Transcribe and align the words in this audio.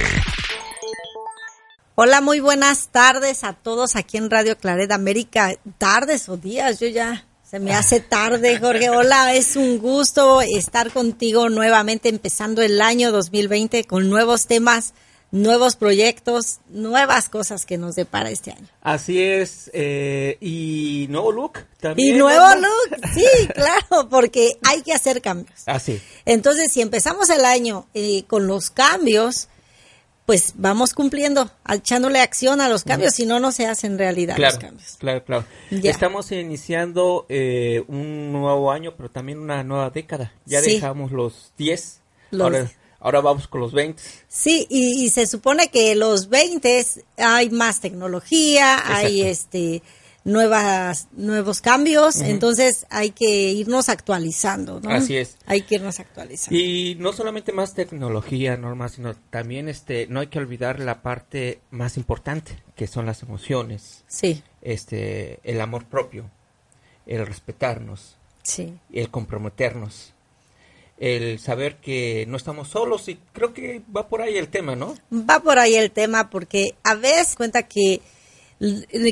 Hola, 1.96 2.20
muy 2.20 2.41
buenas 2.41 2.88
tardes 2.88 3.45
a 3.45 3.52
todos 3.54 3.95
aquí 3.96 4.16
en 4.16 4.30
Radio 4.30 4.59
Claret 4.59 4.92
América. 4.92 5.52
Tardes 5.79 6.29
o 6.29 6.37
días, 6.37 6.80
yo 6.80 6.88
ya 6.88 7.26
se 7.42 7.60
me 7.60 7.74
hace 7.74 8.01
tarde, 8.01 8.59
Jorge. 8.59 8.90
Hola, 8.90 9.34
es 9.34 9.56
un 9.56 9.79
gusto 9.79 10.42
estar 10.42 10.92
contigo 10.92 11.48
nuevamente 11.48 12.09
empezando 12.09 12.62
el 12.62 12.80
año 12.80 13.12
2020 13.12 13.84
con 13.84 14.10
nuevos 14.10 14.46
temas 14.46 14.95
nuevos 15.30 15.77
proyectos, 15.77 16.60
nuevas 16.69 17.28
cosas 17.28 17.66
que 17.66 17.77
nos 17.77 17.96
depara 17.96 18.30
este 18.30 18.52
año. 18.52 18.69
Así 18.82 19.20
es, 19.20 19.71
eh, 19.73 20.38
y 20.40 21.07
nuevo 21.10 21.32
look 21.32 21.59
también. 21.80 22.15
Y 22.15 22.18
nuevo 22.18 22.46
look, 22.54 23.01
sí, 23.15 23.48
claro, 23.54 24.09
porque 24.09 24.59
hay 24.63 24.82
que 24.82 24.93
hacer 24.93 25.21
cambios. 25.21 25.63
Así. 25.66 26.01
Entonces, 26.24 26.73
si 26.73 26.80
empezamos 26.80 27.30
el 27.30 27.45
año 27.45 27.87
eh, 27.95 28.24
con 28.29 28.46
los 28.46 28.71
cambios, 28.71 29.48
pues 30.26 30.54
vamos 30.57 30.95
cumpliendo, 30.95 31.51
echándole 31.68 32.20
acción 32.20 32.60
a 32.60 32.68
los 32.68 32.85
cambios, 32.85 33.15
si 33.15 33.26
no, 33.26 33.41
no 33.41 33.52
se 33.52 33.66
hacen 33.66 33.98
realidad 33.98 34.38
los 34.38 34.57
cambios. 34.57 34.96
Claro, 34.98 35.24
claro. 35.24 35.45
Estamos 35.70 36.32
iniciando 36.32 37.26
eh, 37.29 37.85
un 37.88 38.32
nuevo 38.32 38.70
año, 38.70 38.95
pero 38.96 39.10
también 39.10 39.38
una 39.38 39.65
nueva 39.65 39.91
década. 39.91 40.32
Ya 40.46 40.60
dejamos 40.63 41.13
los 41.13 41.52
10. 41.59 42.01
Los... 42.30 42.43
Ahora 42.43 42.70
vamos 43.13 43.49
con 43.49 43.60
los 43.60 43.73
20. 43.73 44.02
Sí, 44.29 44.66
y, 44.71 45.10
se 45.10 45.27
supone 45.27 45.69
que 45.69 45.95
los 45.95 46.29
20 46.29 46.87
hay 47.19 47.51
más 47.51 47.80
tecnología, 47.80 48.83
hay 48.87 49.23
este 49.23 49.83
nuevas 50.24 51.09
nuevos 51.13 51.60
cambios, 51.60 52.16
entonces 52.23 52.87
hay 52.88 53.10
que 53.10 53.52
irnos 53.52 53.91
actualizando, 53.91 54.80
¿no? 54.80 54.88
Así 54.88 55.19
es. 55.19 55.37
Hay 55.45 55.63
que 55.63 55.75
irnos 55.75 56.01
actualizando. 56.01 56.59
Y 56.59 56.97
no 56.99 57.13
solamente 57.13 57.52
más 57.52 57.75
tecnología, 57.75 58.57
Norma, 58.57 58.88
sino 58.88 59.15
también 59.15 59.69
este 59.69 60.07
no 60.07 60.21
hay 60.21 60.29
que 60.29 60.38
olvidar 60.38 60.80
la 60.80 61.02
parte 61.02 61.60
más 61.71 61.99
importante, 61.99 62.59
que 62.75 62.87
son 62.87 63.05
las 63.05 63.23
emociones. 63.23 64.05
Sí. 64.09 64.43
Este 64.62 65.41
el 65.44 65.60
amor 65.60 65.84
propio, 65.84 66.31
el 67.06 67.27
respetarnos. 67.27 68.16
Sí. 68.43 68.78
El 68.93 69.10
comprometernos 69.10 70.13
el 70.98 71.38
saber 71.38 71.76
que 71.76 72.25
no 72.28 72.37
estamos 72.37 72.69
solos 72.69 73.09
y 73.09 73.19
creo 73.32 73.53
que 73.53 73.82
va 73.94 74.09
por 74.09 74.22
ahí 74.22 74.37
el 74.37 74.48
tema, 74.48 74.76
¿no? 74.76 74.94
Va 75.12 75.41
por 75.41 75.59
ahí 75.59 75.75
el 75.75 75.91
tema 75.91 76.31
porque 76.31 76.75
a 76.84 76.94
veces 76.94 77.34
cuenta 77.36 77.64
que 77.64 78.00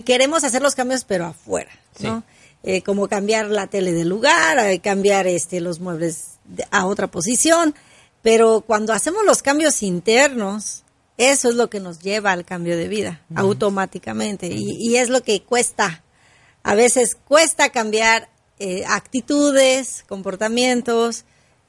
queremos 0.04 0.44
hacer 0.44 0.62
los 0.62 0.74
cambios 0.74 1.04
pero 1.04 1.26
afuera, 1.26 1.70
¿no? 2.00 2.22
Eh, 2.62 2.82
como 2.82 3.08
cambiar 3.08 3.48
la 3.48 3.66
tele 3.66 3.92
de 3.92 4.04
lugar, 4.04 4.58
eh, 4.60 4.78
cambiar 4.78 5.26
este 5.26 5.60
los 5.60 5.80
muebles 5.80 6.38
a 6.70 6.86
otra 6.86 7.08
posición, 7.08 7.74
pero 8.22 8.60
cuando 8.60 8.92
hacemos 8.92 9.24
los 9.26 9.42
cambios 9.42 9.82
internos, 9.82 10.84
eso 11.18 11.48
es 11.48 11.56
lo 11.56 11.68
que 11.68 11.80
nos 11.80 11.98
lleva 11.98 12.30
al 12.30 12.44
cambio 12.44 12.76
de 12.76 12.86
vida, 12.86 13.22
automáticamente, 13.34 14.48
y, 14.48 14.96
es 14.96 15.08
lo 15.08 15.22
que 15.22 15.42
cuesta. 15.42 16.04
A 16.62 16.76
veces 16.76 17.16
cuesta 17.16 17.70
cambiar 17.70 18.28
eh, 18.60 18.84
actitudes, 18.86 20.04
comportamientos, 20.08 21.24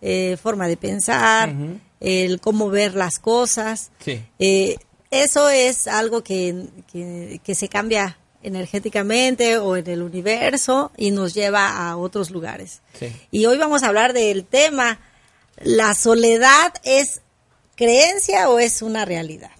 eh, 0.05 0.35
forma 0.35 0.67
de 0.67 0.75
pensar, 0.75 1.55
el 2.01 2.41
cómo 2.41 2.69
ver 2.69 2.93
las 2.93 3.19
cosas. 3.19 3.89
Eh, 4.37 4.75
eso 5.11 5.47
es 5.47 5.87
algo 5.87 6.21
que, 6.25 6.65
que, 6.91 7.55
se 7.55 7.69
cambia 7.69 8.17
energéticamente 8.41 9.57
o 9.59 9.77
en 9.77 9.89
el 9.89 10.01
universo 10.01 10.91
y 10.97 11.11
nos 11.11 11.33
lleva 11.33 11.87
a 11.87 11.95
otros 11.95 12.31
lugares. 12.31 12.81
Y 13.31 13.45
hoy 13.45 13.57
vamos 13.57 13.83
a 13.83 13.87
hablar 13.87 14.11
del 14.11 14.43
tema, 14.43 14.99
¿la 15.61 15.95
soledad 15.95 16.73
es 16.83 17.21
creencia 17.77 18.49
o 18.49 18.59
es 18.59 18.81
una 18.81 19.05
realidad? 19.05 19.51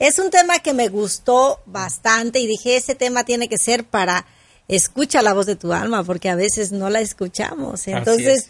Es 0.00 0.18
un 0.18 0.30
tema 0.30 0.58
que 0.58 0.74
me 0.74 0.88
gustó 0.88 1.60
bastante 1.66 2.40
y 2.40 2.48
dije, 2.48 2.76
ese 2.76 2.96
tema 2.96 3.22
tiene 3.22 3.48
que 3.48 3.58
ser 3.58 3.84
para 3.84 4.26
escucha 4.66 5.22
la 5.22 5.34
voz 5.34 5.46
de 5.46 5.54
tu 5.54 5.72
alma, 5.72 6.02
porque 6.02 6.30
a 6.30 6.34
veces 6.34 6.72
no 6.72 6.90
la 6.90 7.00
escuchamos. 7.00 7.86
Entonces, 7.86 8.48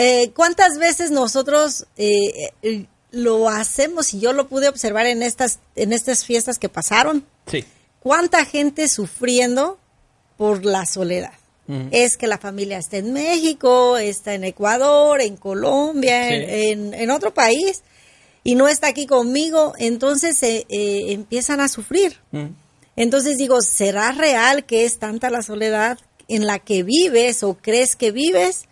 eh, 0.00 0.30
¿Cuántas 0.32 0.78
veces 0.78 1.10
nosotros 1.10 1.84
eh, 1.96 2.52
eh, 2.62 2.86
lo 3.10 3.48
hacemos 3.48 4.14
y 4.14 4.20
yo 4.20 4.32
lo 4.32 4.48
pude 4.48 4.68
observar 4.68 5.06
en 5.06 5.24
estas, 5.24 5.58
en 5.74 5.92
estas 5.92 6.24
fiestas 6.24 6.60
que 6.60 6.68
pasaron? 6.68 7.26
Sí. 7.50 7.64
¿Cuánta 7.98 8.44
gente 8.44 8.86
sufriendo 8.86 9.76
por 10.36 10.64
la 10.64 10.86
soledad? 10.86 11.32
Es 11.90 12.16
que 12.16 12.26
la 12.28 12.38
familia 12.38 12.78
está 12.78 12.96
en 12.96 13.12
México, 13.12 13.98
está 13.98 14.32
en 14.32 14.44
Ecuador, 14.44 15.20
en 15.20 15.36
Colombia, 15.36 16.30
en, 16.30 17.10
otro 17.10 17.34
país 17.34 17.82
y 18.42 18.54
no 18.54 18.68
está 18.68 18.86
aquí 18.86 19.04
conmigo, 19.04 19.74
entonces 19.78 20.38
empiezan 20.70 21.60
a 21.60 21.68
sufrir. 21.68 22.16
Entonces 22.96 23.36
digo, 23.36 23.60
¿será 23.60 24.12
real 24.12 24.64
que 24.64 24.86
es 24.86 24.98
tanta 24.98 25.28
la 25.28 25.42
soledad 25.42 25.98
en 26.26 26.46
la 26.46 26.58
que 26.58 26.84
vives 26.84 27.42
o 27.42 27.58
crees 27.60 27.96
que 27.96 28.12
vives? 28.12 28.67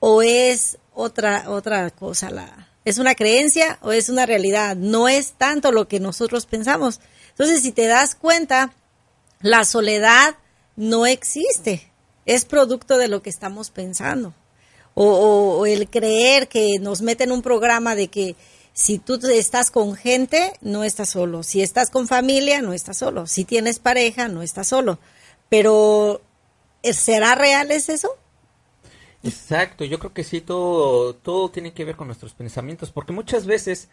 O 0.00 0.22
es 0.22 0.78
otra, 0.94 1.44
otra 1.48 1.90
cosa, 1.90 2.30
la, 2.30 2.68
es 2.84 2.98
una 2.98 3.14
creencia 3.14 3.78
o 3.82 3.92
es 3.92 4.08
una 4.08 4.26
realidad, 4.26 4.76
no 4.76 5.08
es 5.08 5.32
tanto 5.32 5.72
lo 5.72 5.88
que 5.88 6.00
nosotros 6.00 6.46
pensamos. 6.46 7.00
Entonces, 7.30 7.62
si 7.62 7.70
te 7.70 7.86
das 7.86 8.14
cuenta, 8.14 8.72
la 9.40 9.64
soledad 9.64 10.36
no 10.76 11.06
existe, 11.06 11.92
es 12.26 12.44
producto 12.44 12.98
de 12.98 13.08
lo 13.08 13.22
que 13.22 13.30
estamos 13.30 13.70
pensando. 13.70 14.34
O, 14.94 15.64
el 15.66 15.88
creer 15.88 16.48
que 16.48 16.80
nos 16.80 17.02
meten 17.02 17.30
un 17.30 17.42
programa 17.42 17.94
de 17.94 18.08
que 18.08 18.34
si 18.72 18.98
tú 18.98 19.20
estás 19.32 19.70
con 19.70 19.94
gente, 19.94 20.54
no 20.60 20.82
estás 20.82 21.10
solo. 21.10 21.44
Si 21.44 21.62
estás 21.62 21.90
con 21.90 22.08
familia, 22.08 22.62
no 22.62 22.72
estás 22.72 22.98
solo. 22.98 23.28
Si 23.28 23.44
tienes 23.44 23.78
pareja, 23.78 24.26
no 24.26 24.42
estás 24.42 24.66
solo. 24.66 24.98
Pero, 25.48 26.20
¿será 26.82 27.36
real 27.36 27.70
es 27.70 27.88
eso? 27.88 28.16
Exacto, 29.22 29.84
yo 29.84 29.98
creo 29.98 30.12
que 30.12 30.24
sí, 30.24 30.40
todo, 30.40 31.14
todo 31.14 31.50
tiene 31.50 31.72
que 31.72 31.84
ver 31.84 31.96
con 31.96 32.06
nuestros 32.06 32.34
pensamientos, 32.34 32.90
porque 32.90 33.12
muchas 33.12 33.46
veces, 33.46 33.88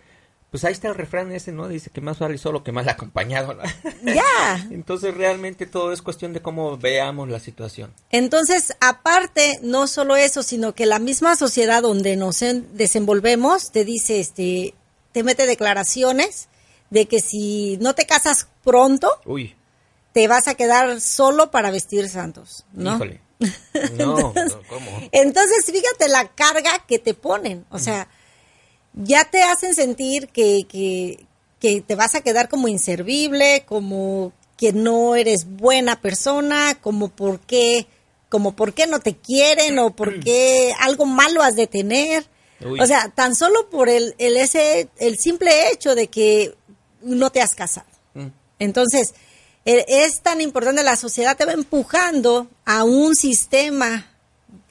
pues 0.51 0.63
ahí 0.63 0.73
está 0.73 0.87
el 0.87 0.95
refrán 0.95 1.31
ese, 1.31 1.51
¿no? 1.51 1.67
Dice 1.67 1.89
que 1.89 2.01
más 2.01 2.19
vale 2.19 2.37
solo 2.37 2.63
que 2.63 2.71
mal 2.71 2.87
acompañado. 2.87 3.57
Ya. 4.03 4.67
Entonces 4.69 5.15
realmente 5.15 5.65
todo 5.65 5.91
es 5.91 6.01
cuestión 6.03 6.31
de 6.31 6.41
cómo 6.41 6.77
veamos 6.77 7.27
la 7.27 7.39
situación. 7.39 7.91
Entonces, 8.11 8.75
aparte, 8.79 9.59
no 9.63 9.87
solo 9.87 10.15
eso, 10.15 10.43
sino 10.43 10.75
que 10.75 10.85
la 10.85 10.99
misma 10.99 11.35
sociedad 11.35 11.81
donde 11.81 12.15
nos 12.15 12.39
desenvolvemos 12.73 13.71
te 13.71 13.83
dice, 13.83 14.19
este, 14.19 14.75
te 15.11 15.23
mete 15.23 15.47
declaraciones 15.47 16.49
de 16.91 17.07
que 17.07 17.19
si 17.19 17.77
no 17.77 17.95
te 17.95 18.05
casas 18.05 18.47
pronto, 18.63 19.09
Uy. 19.25 19.55
te 20.13 20.27
vas 20.27 20.47
a 20.47 20.55
quedar 20.55 21.01
solo 21.01 21.49
para 21.49 21.71
vestir 21.71 22.09
santos, 22.09 22.63
¿no? 22.73 22.95
Híjole. 22.95 23.24
No, 23.97 24.33
entonces, 25.11 25.65
fíjate 25.65 26.07
la 26.07 26.29
carga 26.29 26.85
que 26.87 26.99
te 26.99 27.13
ponen. 27.13 27.65
O 27.69 27.79
sea, 27.79 28.07
ya 28.93 29.25
te 29.25 29.43
hacen 29.43 29.75
sentir 29.75 30.29
que, 30.29 30.65
que, 30.67 31.25
que 31.59 31.81
te 31.81 31.95
vas 31.95 32.15
a 32.15 32.21
quedar 32.21 32.49
como 32.49 32.67
inservible, 32.67 33.63
como 33.65 34.31
que 34.57 34.71
no 34.71 35.15
eres 35.15 35.45
buena 35.57 35.99
persona, 36.01 36.79
como 36.81 37.09
por 37.09 37.39
qué, 37.41 37.87
como 38.29 38.55
por 38.55 38.73
qué 38.73 38.87
no 38.87 38.99
te 38.99 39.15
quieren 39.15 39.79
o 39.79 39.95
por 39.95 40.19
qué 40.23 40.73
algo 40.79 41.05
malo 41.05 41.41
has 41.41 41.55
de 41.55 41.67
tener. 41.67 42.25
O 42.79 42.85
sea, 42.85 43.09
tan 43.13 43.35
solo 43.35 43.69
por 43.69 43.89
el, 43.89 44.15
el, 44.17 44.37
ese, 44.37 44.89
el 44.97 45.17
simple 45.19 45.71
hecho 45.71 45.93
de 45.93 46.07
que 46.07 46.55
no 47.01 47.29
te 47.29 47.41
has 47.41 47.53
casado. 47.53 47.87
Mm. 48.13 48.27
Entonces, 48.59 49.13
es 49.65 50.21
tan 50.21 50.41
importante, 50.41 50.83
la 50.83 50.95
sociedad 50.95 51.35
te 51.35 51.45
va 51.45 51.53
empujando 51.53 52.47
a 52.65 52.83
un 52.83 53.15
sistema 53.15 54.05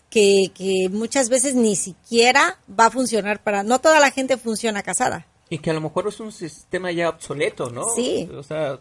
que, 0.08 0.88
muchas 0.92 1.28
veces 1.28 1.54
ni 1.54 1.74
siquiera 1.74 2.58
va 2.68 2.86
a 2.86 2.90
funcionar 2.90 3.42
para, 3.42 3.64
no 3.64 3.80
toda 3.80 3.98
la 3.98 4.10
gente 4.12 4.36
funciona 4.36 4.82
casada. 4.82 5.26
Y 5.50 5.58
que 5.58 5.70
a 5.70 5.74
lo 5.74 5.80
mejor 5.80 6.06
es 6.08 6.20
un 6.20 6.32
sistema 6.32 6.92
ya 6.92 7.08
obsoleto, 7.08 7.70
¿no? 7.70 7.84
Sí. 7.94 8.28
O 8.36 8.42
sea, 8.42 8.78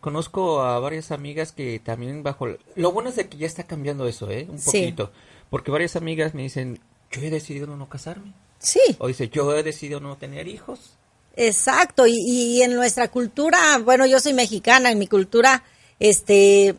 conozco 0.00 0.60
a 0.60 0.78
varias 0.80 1.10
amigas 1.10 1.52
que 1.52 1.78
también 1.78 2.22
bajo... 2.22 2.48
Lo 2.74 2.92
bueno 2.92 3.10
es 3.10 3.16
de 3.16 3.28
que 3.28 3.38
ya 3.38 3.46
está 3.46 3.62
cambiando 3.64 4.06
eso, 4.06 4.30
¿eh? 4.30 4.46
Un 4.50 4.58
Sí. 4.58 4.66
poquito. 4.80 5.12
Porque 5.48 5.70
varias 5.70 5.94
amigas 5.96 6.34
me 6.34 6.42
dicen, 6.42 6.80
yo 7.12 7.22
he 7.22 7.30
decidido 7.30 7.68
no 7.76 7.88
casarme. 7.88 8.32
Sí. 8.58 8.80
O 8.98 9.06
dice, 9.06 9.28
yo 9.28 9.54
he 9.56 9.62
decidido 9.62 10.00
no 10.00 10.16
tener 10.16 10.48
hijos. 10.48 10.96
Exacto, 11.36 12.06
y, 12.06 12.14
y 12.16 12.62
en 12.62 12.74
nuestra 12.74 13.08
cultura, 13.08 13.78
bueno, 13.78 14.06
yo 14.06 14.18
soy 14.20 14.32
mexicana, 14.32 14.90
en 14.90 14.98
mi 14.98 15.06
cultura, 15.06 15.62
este, 16.00 16.76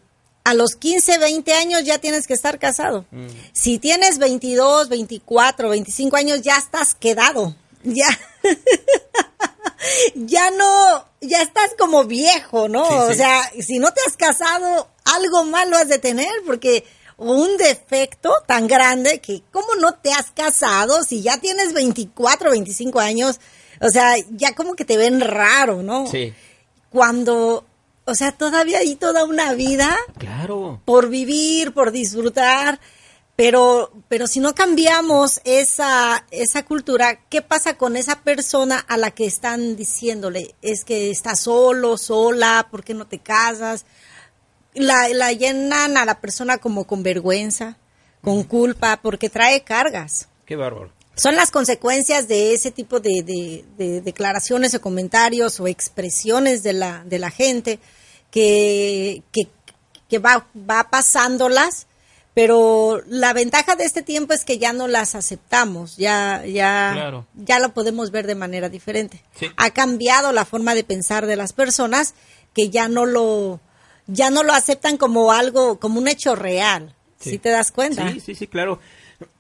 a 0.48 0.54
los 0.54 0.78
15, 0.78 1.18
20 1.18 1.54
años 1.54 1.84
ya 1.84 1.98
tienes 1.98 2.26
que 2.26 2.34
estar 2.34 2.58
casado. 2.58 3.06
Si 3.52 3.80
tienes 3.80 4.18
22, 4.18 4.88
24, 4.88 5.68
25 5.68 6.16
años, 6.16 6.42
ya 6.42 6.56
estás 6.56 6.96
quedado. 6.96 7.54
Ya. 7.84 8.08
ya 10.16 10.50
no, 10.52 11.06
ya 11.20 11.42
estás 11.42 11.72
como 11.78 12.06
viejo, 12.06 12.70
¿no? 12.70 12.88
Sí, 12.88 12.94
O 12.94 13.14
sea, 13.14 13.42
si 13.60 13.78
no 13.80 13.92
te 13.92 14.00
has 14.08 14.16
casado, 14.16 14.88
algo 15.04 15.44
malo 15.44 15.76
has 15.76 15.90
de 15.90 16.00
tener, 16.00 16.32
porque 16.46 16.86
un 17.18 17.58
defecto 17.58 18.32
tan 18.48 18.68
grande 18.68 19.20
que, 19.20 19.44
¿cómo 19.52 19.76
no 19.82 19.96
te 19.96 20.14
has 20.14 20.32
casado 20.32 21.04
si 21.04 21.22
ya 21.22 21.42
tienes 21.42 21.74
24, 21.74 22.52
25 22.52 23.00
años? 23.02 23.42
O 23.82 23.90
sea, 23.90 24.16
ya 24.32 24.54
como 24.56 24.76
que 24.76 24.86
te 24.86 24.98
ven 24.98 25.20
raro, 25.22 25.84
¿no? 25.84 26.08
Sí. 26.08 26.34
Cuando, 26.90 27.66
o 28.06 28.16
sea, 28.16 28.32
todavía 28.32 28.80
hay 28.80 28.96
toda 28.96 29.26
una 29.26 29.54
vida 29.54 29.96
Claro. 30.18 30.82
por 30.86 31.10
vivir, 31.10 31.74
por 31.74 31.92
disfrutar, 31.92 32.80
pero, 33.36 33.92
pero 34.08 34.26
si 34.26 34.40
no 34.40 34.56
cambiamos 34.56 35.42
esa, 35.44 36.26
esa 36.32 36.66
cultura, 36.66 37.20
¿qué 37.30 37.42
pasa 37.44 37.78
con 37.78 37.96
esa 37.96 38.22
persona 38.22 38.80
a 38.88 38.98
la 38.98 39.12
que 39.12 39.26
están 39.28 39.76
diciéndole? 39.76 40.56
Es 40.64 40.84
que 40.84 41.12
estás 41.12 41.42
solo, 41.42 41.98
sola, 41.98 42.68
¿por 42.72 42.84
qué 42.84 42.96
no 42.96 43.06
te 43.06 43.20
casas? 43.20 43.86
La, 44.74 45.08
la 45.10 45.34
llenan 45.34 45.98
a 45.98 46.06
la 46.06 46.20
persona 46.20 46.58
como 46.58 46.86
con 46.88 47.04
vergüenza, 47.04 47.78
con 48.22 48.44
culpa, 48.44 49.00
porque 49.04 49.30
trae 49.30 49.64
cargas. 49.64 50.30
Qué 50.46 50.56
bárbaro. 50.56 50.92
Son 51.18 51.36
las 51.36 51.52
consecuencias 51.52 52.28
de 52.28 52.54
ese 52.54 52.72
tipo 52.72 53.00
de, 53.00 53.24
de- 53.24 53.66
de 53.78 54.02
declaraciones 54.02 54.74
o 54.76 54.82
comentarios 54.82 55.60
o 55.60 55.68
expresiones 55.68 56.64
de 56.64 56.74
la, 56.74 57.04
de 57.06 57.20
la 57.20 57.32
gente 57.32 57.80
que, 58.32 59.24
que, 59.32 59.48
que 60.10 60.20
va, 60.20 60.48
va 60.70 60.90
pasándolas, 60.90 61.88
pero 62.34 63.02
la 63.08 63.34
ventaja 63.34 63.76
de 63.76 63.84
este 63.86 64.04
tiempo 64.04 64.34
es 64.34 64.46
que 64.46 64.60
ya 64.60 64.72
no 64.74 64.88
las 64.88 65.16
aceptamos, 65.16 65.98
ya, 65.98 66.46
ya, 66.46 66.92
Claro. 66.94 67.26
ya 67.36 67.58
lo 67.60 67.74
podemos 67.74 68.12
ver 68.12 68.28
de 68.28 68.36
manera 68.36 68.70
diferente. 68.70 69.24
Sí. 69.40 69.48
Ha 69.58 69.72
cambiado 69.72 70.32
la 70.32 70.46
forma 70.46 70.76
de 70.76 70.84
pensar 70.84 71.26
de 71.26 71.36
las 71.36 71.52
personas 71.54 72.14
que 72.54 72.70
ya 72.70 72.90
no 72.90 73.06
lo, 73.08 73.60
ya 74.06 74.30
no 74.30 74.44
lo 74.44 74.54
aceptan 74.54 74.98
como 74.98 75.32
algo, 75.32 75.80
como 75.80 76.00
un 76.00 76.08
hecho 76.08 76.36
real. 76.36 76.94
Sí. 77.20 77.32
¿Sí 77.32 77.38
te 77.40 77.50
das 77.50 77.72
cuenta? 77.72 78.12
Sí, 78.12 78.20
sí, 78.20 78.36
sí, 78.36 78.46
claro. 78.46 78.80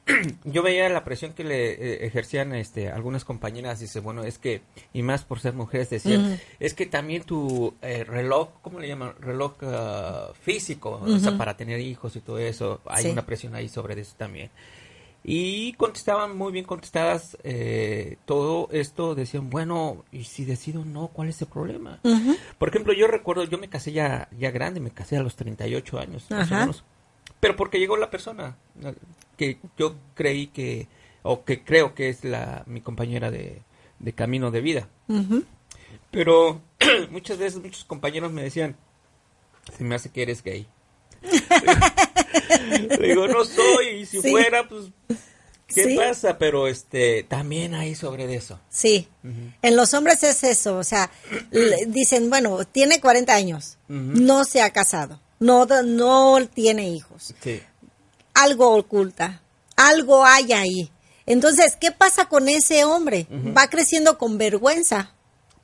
Yo 0.46 0.64
veía 0.64 0.88
la 0.90 1.04
presión 1.04 1.34
que 1.34 1.44
le 1.44 1.72
eh, 1.72 2.06
ejercían 2.06 2.54
este, 2.56 2.90
algunas 2.90 3.26
compañeras, 3.26 3.80
dice, 3.80 4.00
bueno, 4.00 4.24
es 4.24 4.38
que, 4.38 4.62
y 4.94 5.02
más 5.04 5.24
por 5.26 5.40
ser 5.40 5.54
mujeres, 5.54 5.90
decían, 5.90 6.40
es 6.60 6.74
que 6.74 6.86
también 6.86 7.24
tu 7.24 7.74
eh, 7.82 8.04
reloj, 8.06 8.50
¿cómo 8.62 8.80
le 8.80 8.88
llaman? 8.88 9.14
Reloj 9.20 9.56
ah, 9.64 10.32
físico, 10.42 11.02
o 11.04 11.20
sea, 11.20 11.38
para 11.38 11.58
tener 11.58 11.80
hijos 11.80 12.16
y 12.16 12.22
todo 12.22 12.40
eso, 12.40 12.82
hay 12.86 13.04
Sí. 13.04 13.10
una 13.10 13.26
presión 13.26 13.54
ahí 13.56 13.68
sobre 13.70 14.00
eso 14.00 14.14
también. 14.18 14.50
Y 15.24 15.74
contestaban 15.74 16.38
muy 16.38 16.54
bien 16.54 16.64
contestadas 16.64 17.38
eh, 17.44 18.16
todo 18.26 18.70
esto, 18.72 19.14
decían, 19.14 19.50
bueno, 19.50 20.06
y 20.12 20.24
si 20.24 20.46
decido 20.46 20.86
no, 20.86 21.10
¿cuál 21.10 21.28
es 21.28 21.42
el 21.42 21.50
problema? 21.50 22.00
Por 22.58 22.70
ejemplo, 22.70 22.94
yo 22.94 23.08
recuerdo, 23.08 23.44
yo 23.44 23.58
me 23.58 23.68
casé 23.68 23.92
ya, 23.92 24.30
ya 24.40 24.52
grande, 24.52 24.80
me 24.80 24.92
casé 24.92 25.18
a 25.18 25.24
los 25.24 25.36
38 25.36 26.00
años, 26.00 26.28
más 26.30 26.50
o 26.50 26.56
menos. 26.56 26.84
Pero 27.42 27.58
porque 27.58 27.78
llegó 27.78 27.98
la 27.98 28.10
persona 28.10 28.56
que 29.38 29.60
yo 29.78 29.96
creí 30.16 30.48
que, 30.48 30.88
o 31.24 31.44
que 31.46 31.64
creo 31.64 31.94
que 31.96 32.10
es 32.10 32.24
la 32.24 32.64
mi 32.68 32.82
compañera 32.82 33.32
de, 33.32 33.62
de 34.00 34.14
camino 34.14 34.52
de 34.52 34.62
vida. 34.62 34.90
Pero 36.12 36.62
muchas 37.12 37.38
veces 37.38 37.62
muchos 37.62 37.86
compañeros 37.86 38.32
me 38.32 38.44
decían, 38.44 38.76
se 39.78 39.84
me 39.84 39.96
hace 39.96 40.10
que 40.10 40.24
eres 40.24 40.44
gay. 40.44 40.68
Le 43.00 43.08
digo, 43.08 43.28
no 43.28 43.44
soy, 43.44 43.88
y 44.02 44.06
si 44.06 44.22
Sí. 44.22 44.30
fuera, 44.32 44.68
pues, 44.68 44.86
¿qué 45.68 45.84
Sí. 45.86 45.96
pasa? 45.98 46.38
Pero 46.38 46.68
este, 46.68 47.24
también 47.24 47.74
hay 47.74 47.96
sobre 47.96 48.34
eso. 48.36 48.60
Sí, 48.70 49.08
en 49.62 49.76
los 49.76 49.94
hombres 49.94 50.24
es 50.24 50.44
eso, 50.44 50.78
o 50.78 50.84
sea, 50.84 51.12
dicen, 51.88 52.30
bueno, 52.30 52.64
tiene 52.66 53.00
40 53.02 53.34
años, 53.34 53.78
no 53.88 54.44
se 54.46 54.62
ha 54.62 54.72
casado, 54.72 55.20
no, 55.40 55.66
no 55.84 56.38
tiene 56.54 56.90
hijos, 56.90 57.34
Sí. 57.42 57.62
Algo 58.44 58.76
oculta, 58.76 59.42
algo 59.76 60.26
hay 60.26 60.54
ahí. 60.54 60.92
Entonces, 61.26 61.76
¿qué 61.80 61.92
pasa 61.92 62.26
con 62.26 62.48
ese 62.50 62.84
hombre? 62.86 63.28
Va 63.56 63.70
creciendo 63.70 64.18
con 64.18 64.38
vergüenza. 64.38 65.12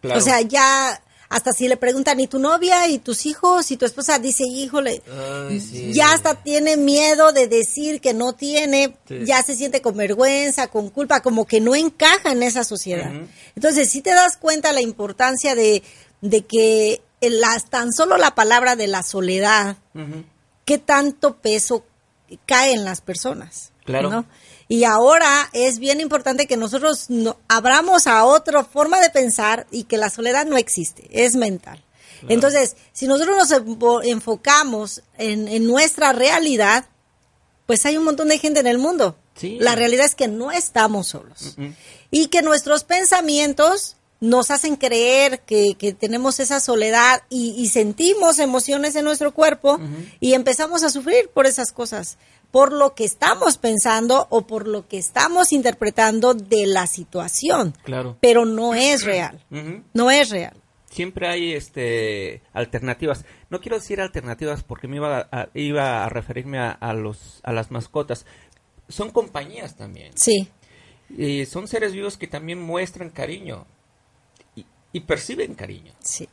Claro. 0.02 0.20
O 0.20 0.22
sea, 0.22 0.42
ya, 0.42 1.02
hasta 1.30 1.54
si 1.54 1.70
le 1.70 1.78
preguntan, 1.78 2.20
¿y 2.20 2.28
tu 2.28 2.38
novia 2.38 2.88
y 2.90 3.00
tus 3.00 3.25
hijos? 3.25 3.72
Y 3.72 3.78
tu 3.78 3.86
esposa 3.86 4.20
dice, 4.20 4.44
híjole, 4.46 5.02
Ay, 5.50 5.62
sí. 5.62 5.94
ya 5.94 6.12
hasta 6.12 6.36
tiene 6.44 6.75
miedo 6.75 7.31
de 7.31 7.48
decir 7.48 8.02
que 8.02 8.14
no 8.14 8.34
tiene, 8.34 8.98
Sí. 9.08 9.20
ya 9.25 9.42
se 9.42 9.56
siente 9.56 9.81
con 9.81 9.96
vergüenza, 9.96 10.68
con 10.68 10.90
culpa, 10.90 11.22
como 11.22 11.46
que 11.46 11.62
no 11.62 11.74
encaja 11.75 12.34
en 12.34 12.44
esa 12.44 12.66
sociedad. 12.66 13.10
Entonces, 13.56 13.90
si 13.90 14.02
te 14.02 14.10
das 14.12 14.36
cuenta 14.36 14.74
la 14.74 14.81
importancia 14.81 15.56
de, 15.56 15.81
de 16.20 16.42
que 16.46 17.02
las, 17.22 17.70
tan 17.70 17.94
solo 17.94 18.18
la 18.18 18.36
palabra 18.36 18.75
de 18.75 18.88
la 18.88 19.02
soledad, 19.04 19.78
qué 20.66 20.78
tanto 20.78 21.38
peso 21.38 21.86
cae 22.46 22.74
en 22.74 22.86
las 22.86 23.02
personas. 23.02 23.72
Claro. 23.86 24.10
¿no? 24.10 24.26
Y 24.70 24.86
ahora 24.86 25.50
es 25.54 25.78
bien 25.80 26.00
importante 26.00 26.48
que 26.48 26.56
nosotros 26.58 27.10
no, 27.10 27.38
abramos 27.50 28.08
a 28.08 28.24
otra 28.26 28.64
forma 28.64 29.00
de 29.02 29.10
pensar 29.10 29.68
y 29.72 29.84
que 29.84 29.98
la 29.98 30.10
soledad 30.10 30.46
no 30.46 30.58
existe, 30.58 31.08
es 31.12 31.36
mental. 31.36 31.84
Entonces, 32.30 32.78
si 32.94 33.06
nosotros 33.06 33.36
nos 33.36 33.52
enfo- 33.52 34.02
enfocamos 34.06 35.02
en, 35.18 35.50
en 35.50 35.68
nuestra 35.68 36.14
realidad, 36.14 36.86
pues 37.66 37.86
hay 37.86 37.98
un 37.98 38.06
montón 38.06 38.30
de 38.30 38.40
gente 38.40 38.62
en 38.62 38.68
el 38.68 38.78
mundo. 38.78 39.18
Sí. 39.36 39.58
La 39.60 39.76
realidad 39.76 40.06
es 40.06 40.16
que 40.16 40.30
no 40.30 40.50
estamos 40.50 41.08
solos. 41.08 41.58
Y 42.12 42.28
que 42.28 42.42
nuestros 42.42 42.86
pensamientos 42.86 43.98
nos 44.24 44.52
hacen 44.52 44.78
creer 44.78 45.42
que, 45.42 45.75
que 45.78 45.92
tenemos 45.94 46.40
esa 46.40 46.62
soledad 46.62 47.24
y, 47.30 47.56
y 47.58 47.68
sentimos 47.68 48.39
emociones 48.39 48.96
en 48.96 49.03
nuestro 49.03 49.34
cuerpo 49.34 49.82
y 50.22 50.34
empezamos 50.34 50.82
a 50.84 50.89
sufrir 50.89 51.30
por 51.34 51.46
esas 51.46 51.74
cosas, 51.74 52.18
por 52.50 52.72
lo 52.72 52.96
que 52.96 53.03
estamos 53.03 53.58
pensando 53.58 54.27
o 54.30 54.48
por 54.48 54.65
lo 54.65 54.88
que 54.88 54.98
estamos 54.98 55.51
interpretando 55.51 56.34
de 56.36 56.68
la 56.68 56.88
situación. 56.88 57.75
Claro. 57.84 58.15
Pero 58.22 58.46
no 58.46 58.74
es 58.74 59.03
real. 59.03 59.44
No 59.94 60.10
es 60.10 60.30
real. 60.30 60.56
siempre 60.89 61.27
hay 61.27 61.51
este 61.51 62.42
alternativas. 62.53 63.25
No 63.50 63.60
quiero 63.60 63.77
decir 63.77 64.00
alternativas 64.00 64.63
porque 64.63 64.88
me 64.88 64.96
iba 64.98 65.27
a, 65.34 65.50
iba 65.53 66.06
a 66.06 66.08
referirme 66.08 66.60
a, 66.60 66.72
a 66.72 66.94
los 66.94 67.42
a 67.44 67.51
las 67.51 67.72
mascotas. 67.72 68.25
Son 68.88 69.10
compañías 69.12 69.75
también. 69.75 70.13
Sí. 70.15 70.48
Y 71.10 71.46
son 71.46 71.68
seres 71.68 71.92
vivos 71.92 72.15
que 72.18 72.27
también 72.27 72.62
muestran 72.62 73.10
cariño 73.10 73.68
y, 74.94 75.00
perciben 75.02 75.56
cariño. 75.56 75.92
Sí. 76.02 76.30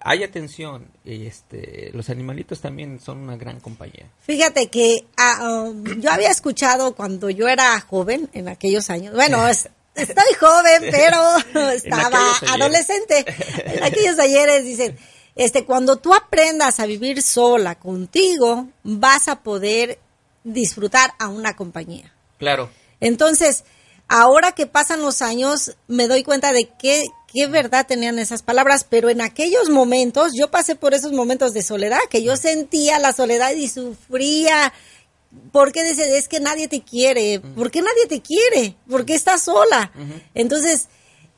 Hay 0.00 0.22
atención 0.22 0.86
y 1.04 1.26
este 1.26 1.90
los 1.92 2.08
animalitos 2.10 2.60
también 2.60 3.00
son 3.00 3.18
una 3.18 3.36
gran 3.36 3.58
compañía. 3.60 4.06
Fíjate 4.20 4.68
que 4.68 5.04
ah, 5.16 5.64
um, 5.64 5.84
yo 6.00 6.10
había 6.12 6.30
escuchado 6.30 6.94
cuando 6.94 7.28
yo 7.28 7.48
era 7.48 7.78
joven, 7.80 8.30
en 8.32 8.48
aquellos 8.48 8.88
años, 8.88 9.14
bueno, 9.14 9.48
es- 9.48 9.68
estoy 9.96 10.34
joven, 10.38 10.82
pero 10.92 11.70
estaba 11.72 12.20
adolescente. 12.52 13.24
En 13.64 13.82
aquellos 13.82 14.18
ayeres 14.18 14.64
dicen, 14.64 14.96
este, 15.34 15.64
cuando 15.64 15.96
tú 15.96 16.14
aprendas 16.14 16.78
a 16.78 16.86
vivir 16.86 17.22
sola 17.22 17.74
contigo, 17.76 18.68
vas 18.84 19.28
a 19.28 19.42
poder 19.42 19.98
disfrutar 20.44 21.14
a 21.18 21.28
una 21.28 21.56
compañía. 21.56 22.12
Claro. 22.38 22.70
Entonces, 23.00 23.64
ahora 24.08 24.52
que 24.52 24.66
pasan 24.66 25.00
los 25.02 25.20
años, 25.20 25.76
me 25.88 26.06
doy 26.06 26.22
cuenta 26.22 26.52
de 26.52 26.68
qué, 27.36 27.42
qué 27.42 27.46
verdad 27.46 27.86
tenían 27.86 28.18
esas 28.18 28.42
palabras, 28.42 28.86
pero 28.88 29.10
en 29.10 29.20
aquellos 29.20 29.68
momentos, 29.68 30.32
yo 30.34 30.50
pasé 30.50 30.74
por 30.74 30.94
esos 30.94 31.12
momentos 31.12 31.52
de 31.52 31.62
soledad, 31.62 32.00
que 32.10 32.22
yo 32.22 32.36
sentía 32.36 32.98
la 32.98 33.12
soledad 33.12 33.52
y 33.52 33.68
sufría. 33.68 34.72
Porque 35.52 35.84
dice, 35.84 36.16
es 36.16 36.28
que 36.28 36.40
nadie 36.40 36.66
te 36.66 36.82
quiere. 36.82 37.40
¿Por 37.40 37.70
qué 37.70 37.82
nadie 37.82 38.06
te 38.08 38.22
quiere? 38.22 38.76
¿Por 38.88 39.04
qué 39.04 39.14
estás 39.14 39.42
sola? 39.42 39.92
Entonces, 40.34 40.88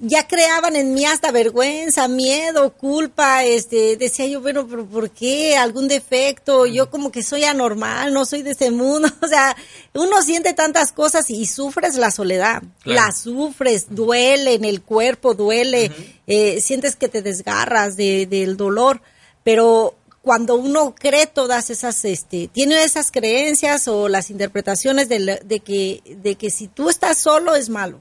ya 0.00 0.28
creaban 0.28 0.76
en 0.76 0.95
mí 0.95 1.05
hasta 1.05 1.33
vergüenza, 1.33 2.07
miedo, 2.07 2.73
culpa, 2.75 3.45
este, 3.45 3.97
decía 3.97 4.26
yo, 4.26 4.40
bueno, 4.40 4.67
pero 4.69 4.87
¿por 4.87 5.11
qué? 5.11 5.57
¿Algún 5.57 5.88
defecto? 5.88 6.67
Yo 6.67 6.88
como 6.88 7.11
que 7.11 7.25
soy 7.25 7.45
anormal, 7.45 8.12
no 8.12 8.25
soy 8.25 8.43
de 8.43 8.52
este 8.52 8.71
mundo, 8.71 9.09
o 9.23 9.26
sea, 9.26 9.57
uno 9.95 10.23
siente 10.23 10.52
tantas 10.52 10.93
cosas 10.93 11.28
y 11.31 11.47
sufres 11.47 11.97
la 11.97 12.12
soledad, 12.12 12.62
la 12.85 13.11
sufres, 13.11 13.87
duele 13.90 14.55
en 14.55 14.64
el 14.64 14.83
cuerpo, 14.83 15.35
duele, 15.35 15.90
eh, 16.28 16.61
sientes 16.61 16.95
que 16.95 17.09
te 17.09 17.21
desgarras 17.21 17.97
de, 17.97 18.26
del 18.26 18.57
dolor, 18.57 19.02
pero 19.43 19.97
cuando 20.23 20.57
uno 20.57 20.95
cree 20.95 21.26
todas 21.26 21.71
esas, 21.71 22.05
este, 22.05 22.49
tiene 22.49 22.85
esas 22.85 23.11
creencias 23.11 23.88
o 23.88 24.09
las 24.09 24.31
interpretaciones 24.31 25.09
de, 25.09 25.40
de 25.45 25.61
que, 25.61 26.02
de 26.23 26.37
que 26.37 26.50
si 26.50 26.69
tú 26.69 26.88
estás 26.88 27.19
solo 27.19 27.57
es 27.57 27.69
malo 27.69 28.00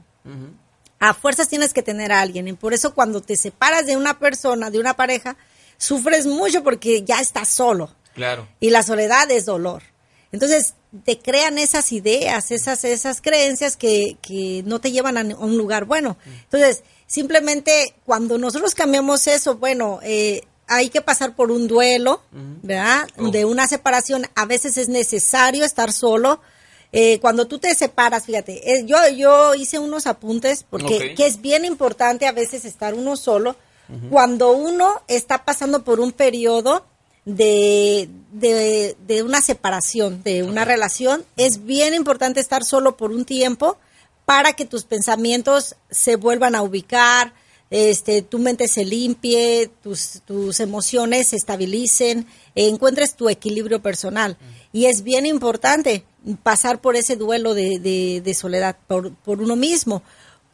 a 1.00 1.13
fuerzas 1.13 1.48
tienes 1.48 1.74
que 1.74 1.84
tener 1.84 2.12
a 2.12 2.22
alguien. 2.22 2.48
Y 2.48 2.54
por 2.54 2.74
eso 2.74 2.94
cuando 2.94 3.22
te 3.22 3.36
separas 3.36 3.86
de 3.86 3.98
una 3.98 4.20
persona, 4.20 4.70
de 4.70 4.80
una 4.80 4.96
pareja, 4.96 5.38
sufres 5.77 6.25
mucho 6.25 6.63
porque 6.63 7.04
ya 7.04 7.20
estás 7.20 7.50
solo. 7.50 7.94
Claro. 8.13 8.48
Y 8.60 8.72
la 8.72 8.84
soledad 8.84 9.30
es 9.32 9.46
dolor. 9.46 9.84
Entonces, 10.32 10.74
te 11.04 11.20
crean 11.20 11.58
esas 11.58 11.92
ideas, 11.92 12.51
esas, 12.51 12.84
esas 12.84 13.22
creencias 13.22 13.77
que, 13.77 14.18
que 14.22 14.63
no 14.66 14.80
te 14.80 14.92
llevan 14.92 15.18
a 15.18 15.22
un 15.38 15.58
lugar 15.58 15.86
bueno. 15.86 16.18
Entonces, 16.44 16.84
simplemente 17.06 17.96
cuando 18.06 18.38
nosotros 18.38 18.75
cambiamos 18.75 19.27
eso, 19.27 19.56
bueno, 19.58 20.00
eh, 20.04 20.42
hay 20.68 20.89
que 20.89 21.01
pasar 21.01 21.36
por 21.36 21.51
un 21.51 21.68
duelo, 21.68 22.22
¿verdad? 22.32 23.08
Oh. 23.18 23.30
De 23.30 23.46
una 23.46 23.68
separación. 23.68 24.27
A 24.36 24.46
veces 24.46 24.77
es 24.77 24.89
necesario 24.89 25.63
estar 25.63 25.94
solo 25.94 26.42
eh, 26.91 27.20
cuando 27.20 27.48
tú 27.48 27.60
te 27.60 27.74
separas, 27.75 28.25
fíjate, 28.25 28.72
eh, 28.72 28.86
yo, 28.86 28.98
yo 29.15 29.56
hice 29.56 29.77
unos 29.77 30.08
apuntes 30.08 30.65
porque 30.70 31.13
que 31.15 31.25
es 31.25 31.41
bien 31.41 31.65
importante 31.65 32.27
a 32.27 32.32
veces 32.32 32.65
estar 32.65 32.94
uno 32.94 33.15
solo. 33.15 33.56
Cuando 34.10 34.51
uno 34.51 35.01
está 35.08 35.46
pasando 35.46 35.86
por 35.86 36.01
un 36.01 36.12
periodo 36.12 36.86
de, 37.24 38.10
de, 38.34 39.24
una 39.24 39.39
separación, 39.39 40.24
de 40.24 40.44
una 40.44 40.65
relación, 40.65 41.24
es 41.38 41.65
bien 41.65 41.94
importante 41.94 42.41
estar 42.41 42.65
solo 42.65 42.98
por 42.98 43.12
un 43.12 43.24
tiempo 43.24 43.77
para 44.25 44.51
que 44.51 44.65
tus 44.65 44.84
pensamientos 44.84 45.77
se 45.89 46.17
vuelvan 46.17 46.53
a 46.56 46.63
ubicar, 46.63 47.34
este, 47.70 48.24
tu 48.24 48.39
mente 48.39 48.67
se 48.67 48.84
limpie, 48.84 49.72
tus, 49.82 50.22
tus 50.25 50.60
emociones 50.60 51.27
se 51.27 51.38
estabilicen, 51.38 52.27
encuentres 52.56 53.15
tu 53.15 53.29
equilibrio 53.29 53.82
personal. 53.82 54.38
Y 54.74 54.88
es 54.88 55.03
bien 55.03 55.25
importante 55.25 56.03
pasar 56.36 56.81
por 56.81 56.96
ese 56.96 57.15
duelo 57.15 57.53
de, 57.53 57.79
de, 58.24 58.34
soledad 58.34 58.77
por, 58.88 59.13
por, 59.13 59.41
uno 59.41 59.55
mismo. 59.55 60.01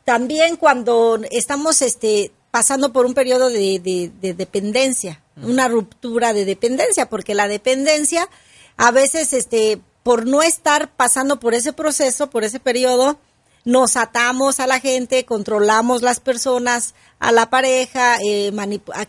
También 0.05 0.57
cuando 0.57 1.19
estamos 1.31 1.81
este, 1.81 2.31
pasando 2.51 2.93
por 2.93 3.05
un 3.05 3.13
periodo 3.13 3.49
de, 3.49 3.79
de 3.79 4.33
dependencia, 4.33 5.21
una 5.41 5.67
ruptura 5.67 6.33
de 6.33 6.45
dependencia, 6.45 7.09
porque 7.09 7.33
la 7.33 7.47
dependencia 7.47 8.29
a 8.77 8.91
veces, 8.91 9.33
este, 9.33 9.79
por 10.03 10.25
no 10.25 10.41
estar 10.41 10.89
pasando 10.91 11.39
por 11.39 11.53
ese 11.53 11.73
proceso, 11.73 12.29
por 12.29 12.43
ese 12.43 12.59
periodo, 12.59 13.17
nos 13.65 13.95
atamos 13.95 14.59
a 14.59 14.67
la 14.67 14.79
gente, 14.79 15.25
controlamos 15.25 16.01
las 16.01 16.19
personas, 16.19 16.95
a 17.19 17.31
la 17.31 17.49
pareja, 17.49 18.17
eh, 18.21 18.51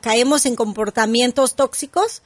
caemos 0.00 0.47
en 0.47 0.54
comportamientos 0.54 1.56
tóxicos 1.56 2.23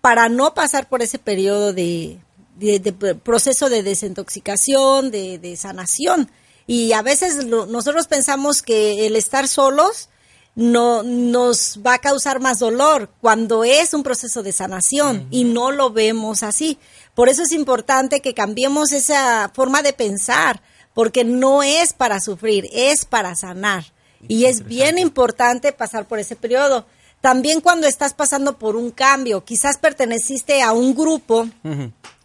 para 0.00 0.28
no 0.28 0.54
pasar 0.54 0.88
por 0.88 1.02
ese 1.02 1.18
periodo 1.18 1.72
de, 1.72 2.18
de, 2.58 2.92
proceso 3.22 3.68
de 3.68 3.82
desintoxicación, 3.82 5.10
de, 5.10 5.38
de, 5.38 5.56
sanación. 5.56 6.30
Y 6.66 6.92
a 6.92 7.02
veces 7.02 7.46
nosotros 7.46 8.06
pensamos 8.06 8.62
que 8.62 9.06
el 9.06 9.16
estar 9.16 9.48
solos 9.48 10.08
no 10.54 11.04
nos 11.04 11.78
va 11.86 11.94
a 11.94 11.98
causar 11.98 12.40
más 12.40 12.58
dolor 12.58 13.10
cuando 13.20 13.62
es 13.62 13.94
un 13.94 14.02
proceso 14.02 14.42
de 14.42 14.50
sanación 14.50 15.28
y 15.30 15.44
no 15.44 15.70
lo 15.70 15.90
vemos 15.90 16.42
así. 16.42 16.78
Por 17.14 17.28
eso 17.28 17.42
es 17.42 17.52
importante 17.52 18.20
que 18.20 18.34
cambiemos 18.34 18.90
esa 18.90 19.50
forma 19.54 19.82
de 19.82 19.92
pensar, 19.92 20.60
porque 20.94 21.22
no 21.24 21.62
es 21.62 21.92
para 21.92 22.20
sufrir, 22.20 22.68
es 22.72 23.04
para 23.04 23.36
sanar. 23.36 23.84
Y 24.26 24.46
es 24.46 24.64
bien 24.64 24.98
importante 24.98 25.72
pasar 25.72 26.08
por 26.08 26.18
ese 26.18 26.34
periodo. 26.34 26.86
También 27.20 27.60
cuando 27.60 27.86
estás 27.86 28.14
pasando 28.14 28.58
por 28.58 28.74
un 28.74 28.90
cambio, 28.90 29.44
quizás 29.44 29.78
perteneciste 29.78 30.62
a 30.62 30.72
un 30.72 30.94
grupo 30.94 31.48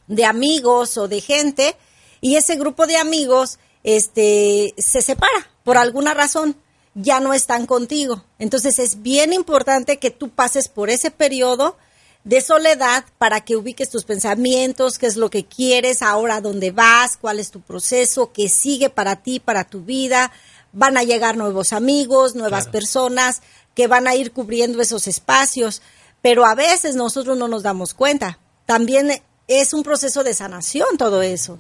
de 0.07 0.25
amigos 0.25 0.97
o 0.97 1.07
de 1.07 1.21
gente 1.21 1.75
y 2.21 2.35
ese 2.35 2.55
grupo 2.55 2.87
de 2.87 2.97
amigos 2.97 3.59
este 3.83 4.73
se 4.77 5.01
separa 5.01 5.49
por 5.63 5.77
alguna 5.77 6.13
razón, 6.13 6.55
ya 6.95 7.19
no 7.19 7.33
están 7.33 7.65
contigo. 7.65 8.23
Entonces 8.39 8.79
es 8.79 9.01
bien 9.01 9.33
importante 9.33 9.97
que 9.97 10.11
tú 10.11 10.29
pases 10.29 10.67
por 10.67 10.89
ese 10.89 11.11
periodo 11.11 11.77
de 12.23 12.41
soledad 12.41 13.03
para 13.17 13.41
que 13.41 13.55
ubiques 13.55 13.89
tus 13.89 14.05
pensamientos, 14.05 14.97
qué 14.97 15.07
es 15.07 15.17
lo 15.17 15.29
que 15.29 15.45
quieres, 15.45 16.01
ahora 16.01 16.41
dónde 16.41 16.71
vas, 16.71 17.17
cuál 17.17 17.39
es 17.39 17.51
tu 17.51 17.61
proceso, 17.61 18.31
qué 18.31 18.47
sigue 18.49 18.89
para 18.89 19.17
ti, 19.17 19.39
para 19.39 19.65
tu 19.65 19.81
vida. 19.81 20.31
Van 20.71 20.97
a 20.97 21.03
llegar 21.03 21.37
nuevos 21.37 21.73
amigos, 21.73 22.35
nuevas 22.35 22.67
personas 22.67 23.41
que 23.75 23.87
van 23.87 24.07
a 24.07 24.15
ir 24.15 24.31
cubriendo 24.31 24.81
esos 24.81 25.07
espacios, 25.07 25.81
pero 26.21 26.45
a 26.45 26.55
veces 26.55 26.95
nosotros 26.95 27.37
no 27.37 27.47
nos 27.47 27.63
damos 27.63 27.93
cuenta. 27.93 28.39
También 28.65 29.21
es 29.47 29.73
un 29.73 29.83
proceso 29.83 30.23
de 30.23 30.33
sanación 30.33 30.97
todo 30.97 31.21
eso. 31.21 31.57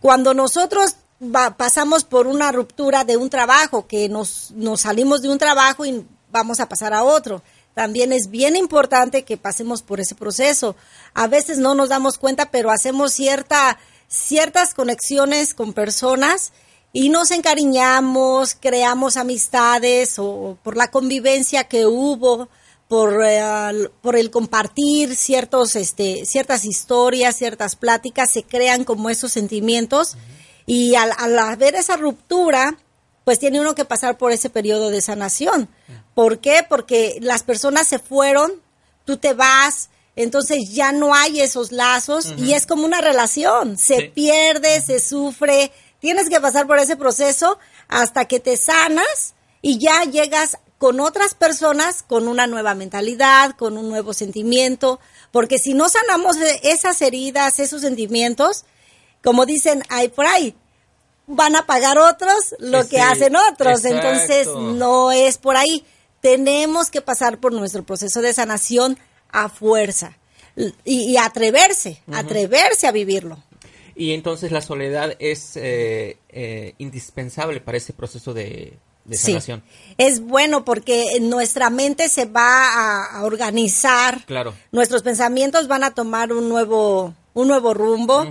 Cuando 0.00 0.34
nosotros 0.34 0.96
pasamos 1.56 2.04
por 2.04 2.26
una 2.26 2.52
ruptura 2.52 3.04
de 3.04 3.16
un 3.16 3.30
trabajo, 3.30 3.86
que 3.86 4.08
nos, 4.08 4.50
nos 4.52 4.82
salimos 4.82 5.22
de 5.22 5.28
un 5.28 5.38
trabajo 5.38 5.84
y 5.84 6.04
vamos 6.30 6.60
a 6.60 6.68
pasar 6.68 6.92
a 6.92 7.04
otro, 7.04 7.42
también 7.74 8.12
es 8.12 8.30
bien 8.30 8.56
importante 8.56 9.24
que 9.24 9.36
pasemos 9.36 9.82
por 9.82 10.00
ese 10.00 10.14
proceso. 10.14 10.76
A 11.14 11.26
veces 11.26 11.58
no 11.58 11.74
nos 11.74 11.90
damos 11.90 12.18
cuenta, 12.18 12.50
pero 12.50 12.70
hacemos 12.70 13.12
cierta, 13.12 13.78
ciertas 14.08 14.74
conexiones 14.74 15.54
con 15.54 15.72
personas 15.72 16.52
y 16.92 17.10
nos 17.10 17.30
encariñamos, 17.30 18.56
creamos 18.58 19.18
amistades 19.18 20.18
o 20.18 20.56
por 20.62 20.76
la 20.76 20.90
convivencia 20.90 21.64
que 21.64 21.84
hubo 21.84 22.48
por, 22.88 23.22
eh, 23.24 23.90
por 24.00 24.16
el 24.16 24.30
compartir 24.30 25.16
ciertos, 25.16 25.76
este, 25.76 26.24
ciertas 26.24 26.64
historias, 26.64 27.36
ciertas 27.36 27.76
pláticas, 27.76 28.30
se 28.30 28.44
crean 28.44 28.84
como 28.84 29.10
esos 29.10 29.32
sentimientos. 29.32 30.16
Y 30.66 30.94
al, 30.94 31.12
al 31.18 31.56
ver 31.56 31.74
esa 31.74 31.96
ruptura, 31.96 32.78
pues 33.24 33.38
tiene 33.38 33.60
uno 33.60 33.74
que 33.74 33.84
pasar 33.84 34.18
por 34.18 34.32
ese 34.32 34.50
periodo 34.50 34.90
de 34.90 35.02
sanación. 35.02 35.68
¿Por 36.14 36.38
qué? 36.38 36.64
Porque 36.68 37.18
las 37.20 37.42
personas 37.42 37.88
se 37.88 37.98
fueron, 37.98 38.52
tú 39.04 39.16
te 39.16 39.34
vas, 39.34 39.90
entonces 40.14 40.70
ya 40.70 40.92
no 40.92 41.14
hay 41.14 41.40
esos 41.40 41.72
lazos 41.72 42.32
y 42.38 42.54
es 42.54 42.66
como 42.66 42.86
una 42.86 43.00
relación, 43.00 43.76
se 43.76 44.04
pierde, 44.14 44.80
se 44.80 44.98
sufre, 44.98 45.70
tienes 46.00 46.30
que 46.30 46.40
pasar 46.40 46.66
por 46.66 46.78
ese 46.78 46.96
proceso 46.96 47.58
hasta 47.88 48.24
que 48.24 48.40
te 48.40 48.56
sanas 48.56 49.34
y 49.60 49.78
ya 49.78 50.04
llegas 50.04 50.58
con 50.78 51.00
otras 51.00 51.34
personas 51.34 52.02
con 52.02 52.28
una 52.28 52.46
nueva 52.46 52.74
mentalidad, 52.74 53.56
con 53.56 53.78
un 53.78 53.88
nuevo 53.88 54.12
sentimiento, 54.12 55.00
porque 55.30 55.58
si 55.58 55.74
no 55.74 55.88
sanamos 55.88 56.36
esas 56.62 57.00
heridas, 57.02 57.58
esos 57.60 57.80
sentimientos, 57.80 58.64
como 59.22 59.46
dicen, 59.46 59.82
hay 59.88 60.08
por 60.08 60.26
ahí, 60.26 60.54
van 61.26 61.56
a 61.56 61.66
pagar 61.66 61.98
otros 61.98 62.54
lo 62.58 62.86
que 62.88 63.00
hacen 63.00 63.34
otros, 63.36 63.84
entonces 63.84 64.46
no 64.48 65.12
es 65.12 65.38
por 65.38 65.56
ahí. 65.56 65.84
Tenemos 66.20 66.90
que 66.90 67.00
pasar 67.00 67.38
por 67.40 67.52
nuestro 67.52 67.84
proceso 67.84 68.20
de 68.20 68.32
sanación 68.32 68.98
a 69.30 69.48
fuerza 69.48 70.16
y, 70.84 71.16
atreverse, 71.16 72.02
atreverse 72.12 72.86
a 72.86 72.92
vivirlo. 72.92 73.42
Y 73.94 74.12
entonces 74.12 74.52
la 74.52 74.60
soledad 74.60 75.16
es 75.18 75.56
eh, 75.56 76.18
eh, 76.28 76.74
indispensable 76.78 77.60
para 77.60 77.78
ese 77.78 77.92
proceso 77.92 78.34
de, 78.34 78.78
Sí. 79.12 79.36
Es 79.98 80.20
bueno 80.20 80.64
porque 80.64 81.18
nuestra 81.20 81.70
mente 81.70 82.08
se 82.08 82.26
va 82.26 83.04
a, 83.18 83.24
organizar. 83.24 84.24
Claro. 84.26 84.54
Nuestros 84.72 85.02
pensamientos 85.02 85.68
van 85.68 85.84
a 85.84 85.94
tomar 85.94 86.32
un 86.32 86.48
nuevo, 86.48 87.14
un 87.34 87.48
nuevo 87.48 87.74
rumbo. 87.74 88.26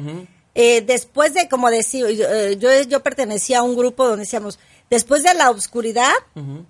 Eh, 0.53 0.81
después 0.81 1.33
de, 1.33 1.49
como 1.49 1.69
decía, 1.69 2.05
eh, 2.07 2.57
yo, 2.57 2.69
yo, 2.83 3.03
pertenecía 3.03 3.59
a 3.59 3.63
un 3.63 3.75
grupo 3.75 4.07
donde 4.07 4.21
decíamos, 4.21 4.57
después 4.89 5.21
de 5.23 5.33
la 5.33 5.49
oscuridad 5.49 6.13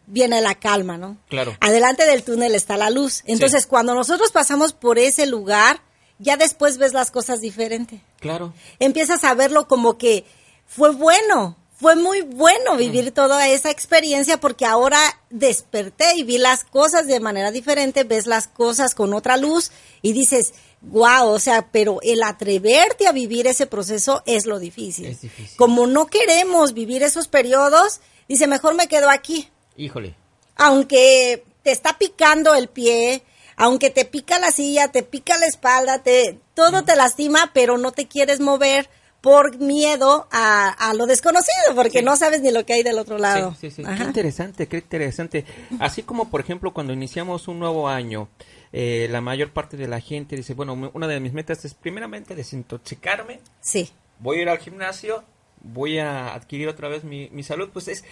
viene 0.07 0.41
la 0.41 0.55
calma, 0.55 0.97
¿no? 0.97 1.17
Claro. 1.29 1.55
Adelante 1.59 2.05
del 2.05 2.23
túnel 2.23 2.55
está 2.55 2.77
la 2.77 2.89
luz. 2.89 3.21
Entonces, 3.25 3.67
cuando 3.67 3.93
nosotros 3.93 4.31
pasamos 4.31 4.73
por 4.73 4.97
ese 4.97 5.27
lugar, 5.27 5.81
ya 6.17 6.37
después 6.37 6.77
ves 6.77 6.93
las 6.93 7.11
cosas 7.11 7.41
diferente. 7.41 8.01
Claro. 8.19 8.53
Empiezas 8.79 9.23
a 9.23 9.33
verlo 9.35 9.67
como 9.67 9.97
que 9.97 10.25
fue 10.65 10.91
bueno, 10.91 11.55
fue 11.77 11.95
muy 11.95 12.21
bueno 12.21 12.77
vivir 12.77 13.11
toda 13.11 13.47
esa 13.49 13.69
experiencia 13.69 14.39
porque 14.39 14.65
ahora 14.65 14.99
desperté 15.29 16.15
y 16.15 16.23
vi 16.23 16.37
las 16.37 16.63
cosas 16.63 17.05
de 17.05 17.19
manera 17.19 17.51
diferente, 17.51 18.05
ves 18.05 18.27
las 18.27 18.47
cosas 18.47 18.95
con 18.95 19.13
otra 19.13 19.35
luz 19.35 19.71
y 20.01 20.13
dices, 20.13 20.53
wow, 20.81 21.27
o 21.27 21.39
sea, 21.39 21.69
pero 21.71 21.99
el 22.01 22.23
atreverte 22.23 23.07
a 23.07 23.11
vivir 23.11 23.47
ese 23.47 23.67
proceso 23.67 24.23
es 24.25 24.45
lo 24.45 24.59
difícil. 24.59 25.07
Es 25.07 25.21
difícil. 25.21 25.57
Como 25.57 25.85
no 25.85 26.07
queremos 26.07 26.73
vivir 26.73 27.03
esos 27.03 27.27
periodos, 27.27 27.99
dice, 28.29 28.47
mejor 28.47 28.75
me 28.75 28.87
quedo 28.87 29.09
aquí. 29.09 29.49
Híjole. 29.75 30.15
Aunque 30.55 31.43
te 31.63 31.71
está 31.71 31.97
picando 31.97 32.55
el 32.55 32.69
pie, 32.69 33.23
aunque 33.57 33.89
te 33.89 34.05
pica 34.05 34.39
la 34.39 34.51
silla, 34.51 34.91
te 34.91 35.03
pica 35.03 35.37
la 35.37 35.47
espalda, 35.47 36.03
te, 36.03 36.39
todo 36.53 36.83
te 36.83 36.95
lastima, 36.95 37.51
pero 37.53 37.77
no 37.77 37.91
te 37.91 38.07
quieres 38.07 38.39
mover 38.39 38.89
por 39.25 39.57
miedo 39.57 40.27
a, 40.31 40.93
lo 40.95 41.07
desconocido, 41.07 41.73
porque 41.73 42.03
no 42.03 42.15
sabes 42.15 42.43
ni 42.43 42.51
lo 42.51 42.63
que 42.63 42.73
hay 42.73 42.83
del 42.83 42.99
otro 42.99 43.17
lado. 43.17 43.55
Sí, 43.59 43.71
sí, 43.71 43.77
sí. 43.77 43.83
Qué 43.97 44.03
interesante, 44.03 44.67
qué 44.67 44.77
interesante. 44.77 45.45
Así 45.79 46.03
como, 46.03 46.29
por 46.29 46.41
ejemplo, 46.41 46.71
cuando 46.71 46.93
iniciamos 46.93 47.47
un 47.47 47.57
nuevo 47.57 47.89
año, 47.89 48.29
eh, 48.71 49.07
la 49.09 49.21
mayor 49.21 49.51
parte 49.51 49.77
de 49.77 49.87
la 49.87 49.99
gente 49.99 50.35
dice, 50.35 50.53
bueno, 50.53 50.91
una 50.93 51.07
de 51.07 51.19
mis 51.19 51.33
metas 51.33 51.65
es 51.65 51.73
primeramente 51.73 52.35
desintoxicarme. 52.35 53.39
Sí. 53.61 53.89
Voy 54.19 54.37
a 54.37 54.41
ir 54.43 54.49
al 54.49 54.59
gimnasio, 54.59 55.23
voy 55.63 55.97
a 55.97 56.35
adquirir 56.35 56.67
otra 56.67 56.87
vez 56.87 57.03
mi, 57.03 57.27
mi 57.31 57.41
salud, 57.41 57.71
pues 57.73 57.87
es 57.87 58.03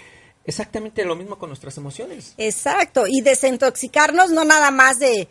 exactamente 0.45 1.05
lo 1.05 1.15
mismo 1.15 1.37
con 1.37 1.51
nuestras 1.51 1.77
emociones. 1.77 2.33
Exacto, 2.39 3.05
y 3.07 3.21
desintoxicarnos 3.21 4.31
no 4.31 4.45
nada 4.45 4.71
más 4.71 4.97
de 4.97 5.27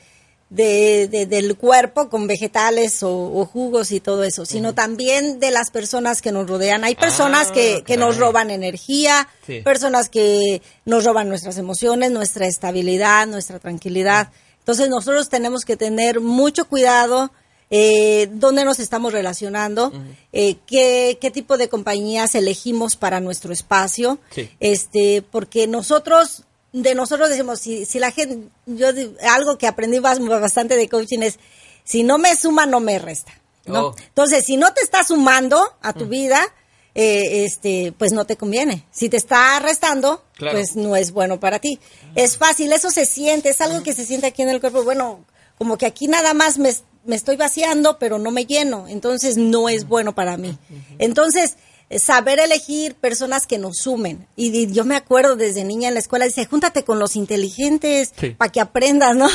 de, 0.52 1.26
del 1.26 1.56
cuerpo 1.56 2.10
con 2.10 2.26
vegetales 2.26 3.02
o, 3.02 3.48
jugos 3.50 3.90
y 3.90 4.00
todo 4.00 4.22
eso, 4.22 4.44
sino 4.44 4.74
también 4.74 5.40
de 5.40 5.50
las 5.50 5.70
personas 5.70 6.20
que 6.20 6.30
nos 6.30 6.46
rodean. 6.46 6.84
Hay 6.84 6.94
personas 6.94 7.48
ah, 7.50 7.52
que, 7.54 7.82
que, 7.86 7.96
nos 7.96 8.18
roban 8.18 8.50
energía, 8.50 9.28
personas 9.64 10.10
que 10.10 10.60
nos 10.84 11.04
roban 11.04 11.28
nuestras 11.28 11.56
emociones, 11.56 12.10
nuestra 12.10 12.46
estabilidad, 12.46 13.26
nuestra 13.26 13.58
tranquilidad. 13.58 14.30
Entonces 14.58 14.90
nosotros 14.90 15.30
tenemos 15.30 15.64
que 15.64 15.76
tener 15.76 16.20
mucho 16.20 16.66
cuidado 16.66 17.32
eh, 17.70 18.28
dónde 18.30 18.66
nos 18.66 18.78
estamos 18.78 19.14
relacionando, 19.14 19.90
eh, 20.34 20.56
qué, 20.66 21.16
qué, 21.18 21.30
tipo 21.30 21.56
de 21.56 21.70
compañías 21.70 22.34
elegimos 22.34 22.96
para 22.96 23.20
nuestro 23.20 23.54
espacio, 23.54 24.18
este, 24.60 25.22
porque 25.22 25.66
nosotros 25.66 26.44
de 26.72 26.94
nosotros 26.94 27.28
decimos, 27.28 27.60
si, 27.60 27.84
si 27.84 27.98
la 27.98 28.10
gente, 28.10 28.48
yo 28.66 28.88
algo 29.30 29.58
que 29.58 29.66
aprendí 29.66 29.98
bastante 29.98 30.76
de 30.76 30.88
coaching 30.88 31.20
es, 31.20 31.38
si 31.84 32.02
no 32.02 32.18
me 32.18 32.34
suma, 32.36 32.66
no 32.66 32.80
me 32.80 32.98
resta. 32.98 33.32
¿no? 33.66 33.88
Oh. 33.88 33.94
Entonces, 34.08 34.44
si 34.44 34.56
no 34.56 34.72
te 34.72 34.80
está 34.80 35.04
sumando 35.04 35.60
a 35.82 35.92
tu 35.92 36.06
mm. 36.06 36.08
vida, 36.08 36.54
eh, 36.94 37.44
este, 37.44 37.92
pues 37.96 38.12
no 38.12 38.26
te 38.26 38.36
conviene. 38.36 38.86
Si 38.90 39.08
te 39.08 39.16
está 39.16 39.58
restando, 39.60 40.24
pues 40.38 40.76
no 40.76 40.96
es 40.96 41.12
bueno 41.12 41.40
para 41.40 41.58
ti. 41.58 41.78
Es 42.14 42.36
fácil, 42.36 42.72
eso 42.72 42.90
se 42.90 43.06
siente, 43.06 43.50
es 43.50 43.60
algo 43.60 43.82
que 43.82 43.94
se 43.94 44.04
siente 44.04 44.26
aquí 44.26 44.42
en 44.42 44.48
el 44.48 44.60
cuerpo. 44.60 44.82
Bueno, 44.82 45.24
como 45.58 45.78
que 45.78 45.86
aquí 45.86 46.08
nada 46.08 46.34
más 46.34 46.58
me, 46.58 46.74
me 47.04 47.16
estoy 47.16 47.36
vaciando, 47.36 47.98
pero 47.98 48.18
no 48.18 48.30
me 48.30 48.46
lleno. 48.46 48.86
Entonces 48.88 49.36
no 49.36 49.68
es 49.68 49.86
bueno 49.86 50.14
para 50.14 50.36
mí. 50.36 50.58
Entonces, 50.98 51.56
saber 51.98 52.40
elegir 52.40 52.94
personas 52.94 53.46
que 53.46 53.58
nos 53.58 53.78
sumen. 53.78 54.26
Y, 54.36 54.72
yo 54.72 54.84
me 54.84 54.96
acuerdo 54.96 55.36
desde 55.36 55.64
niña 55.64 55.88
en 55.88 55.94
la 55.94 56.00
escuela, 56.00 56.24
dice, 56.24 56.46
júntate 56.46 56.84
con 56.84 56.98
los 56.98 57.16
inteligentes 57.16 58.12
para 58.36 58.50
que 58.50 58.60
aprendas, 58.60 59.16
¿no? 59.16 59.28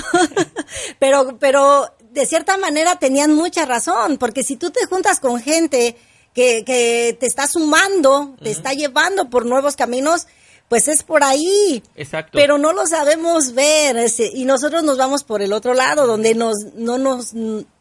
pero, 1.00 1.38
pero 1.40 1.94
de 2.12 2.26
cierta 2.26 2.58
manera 2.58 2.98
tenían 2.98 3.34
mucha 3.34 3.66
razón, 3.66 4.18
porque 4.18 4.44
si 4.44 4.56
tú 4.56 4.72
te 4.72 4.86
juntas 4.86 5.20
con 5.20 5.40
gente 5.40 5.96
que, 6.34 6.64
que 6.66 7.18
te 7.20 7.26
está 7.26 7.48
sumando, 7.48 8.36
te 8.42 8.52
está 8.52 8.74
llevando 8.74 9.30
por 9.30 9.46
nuevos 9.46 9.76
caminos, 9.76 10.28
pues 10.68 10.88
es 10.88 11.04
por 11.04 11.24
ahí. 11.24 11.82
Exacto. 11.96 12.32
Pero 12.34 12.58
no 12.58 12.74
lo 12.74 12.86
sabemos 12.88 13.54
ver 13.54 14.12
y 14.34 14.46
nosotros 14.46 14.84
nos 14.84 14.98
vamos 14.98 15.24
por 15.24 15.42
el 15.42 15.54
otro 15.54 15.74
lado, 15.74 16.08
donde 16.08 16.36
nos, 16.36 16.56
no 16.76 16.98
nos, 16.98 17.32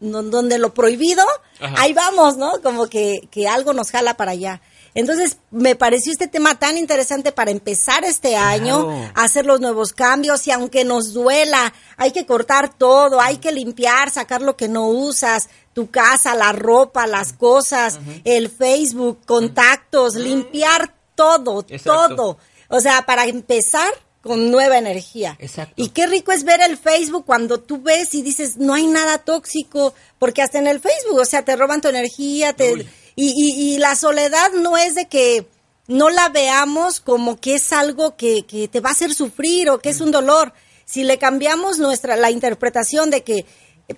donde 0.00 0.58
lo 0.58 0.72
prohibido, 0.72 1.24
ahí 1.60 1.92
vamos, 1.92 2.36
¿no? 2.36 2.60
Como 2.62 2.86
que, 2.86 3.28
que 3.30 3.48
algo 3.48 3.72
nos 3.72 3.90
jala 3.90 4.16
para 4.16 4.32
allá. 4.32 4.60
Entonces, 4.94 5.36
me 5.50 5.74
pareció 5.74 6.10
este 6.10 6.26
tema 6.26 6.58
tan 6.58 6.78
interesante 6.78 7.30
para 7.30 7.50
empezar 7.50 8.04
este 8.04 8.34
año, 8.34 9.10
hacer 9.14 9.44
los 9.44 9.60
nuevos 9.60 9.92
cambios 9.92 10.46
y 10.46 10.52
aunque 10.52 10.84
nos 10.84 11.12
duela, 11.12 11.74
hay 11.98 12.12
que 12.12 12.24
cortar 12.24 12.72
todo, 12.72 13.20
hay 13.20 13.36
que 13.36 13.52
limpiar, 13.52 14.10
sacar 14.10 14.40
lo 14.40 14.56
que 14.56 14.68
no 14.68 14.86
usas, 14.86 15.50
tu 15.74 15.90
casa, 15.90 16.34
la 16.34 16.52
ropa, 16.52 17.06
las 17.06 17.34
cosas, 17.34 17.98
el 18.24 18.48
Facebook, 18.48 19.18
contactos, 19.26 20.14
limpiar 20.14 20.94
todo, 21.14 21.66
todo 21.84 22.38
o 22.68 22.80
sea, 22.80 23.06
para 23.06 23.26
empezar 23.26 23.92
con 24.22 24.50
nueva 24.50 24.76
energía. 24.76 25.36
Exacto. 25.38 25.74
Y 25.76 25.90
qué 25.90 26.06
rico 26.06 26.32
es 26.32 26.44
ver 26.44 26.60
el 26.60 26.76
Facebook 26.76 27.24
cuando 27.24 27.60
tú 27.60 27.80
ves 27.80 28.14
y 28.14 28.22
dices, 28.22 28.56
no 28.56 28.74
hay 28.74 28.86
nada 28.86 29.18
tóxico, 29.18 29.94
porque 30.18 30.42
hasta 30.42 30.58
en 30.58 30.66
el 30.66 30.80
Facebook, 30.80 31.20
o 31.20 31.24
sea, 31.24 31.44
te 31.44 31.56
roban 31.56 31.80
tu 31.80 31.88
energía, 31.88 32.52
te, 32.52 32.86
y, 33.14 33.74
y, 33.74 33.78
la 33.78 33.94
soledad 33.94 34.52
no 34.52 34.76
es 34.76 34.94
de 34.94 35.06
que 35.06 35.46
no 35.86 36.10
la 36.10 36.28
veamos 36.28 37.00
como 37.00 37.40
que 37.40 37.54
es 37.54 37.72
algo 37.72 38.16
que, 38.16 38.44
que 38.44 38.68
te 38.68 38.80
va 38.80 38.90
a 38.90 38.92
hacer 38.92 39.14
sufrir 39.14 39.70
o 39.70 39.78
que 39.78 39.90
es 39.90 40.00
un 40.00 40.10
dolor. 40.10 40.52
Si 40.84 41.04
le 41.04 41.18
cambiamos 41.18 41.78
nuestra, 41.78 42.16
la 42.16 42.30
interpretación 42.30 43.10
de 43.10 43.22
que 43.22 43.46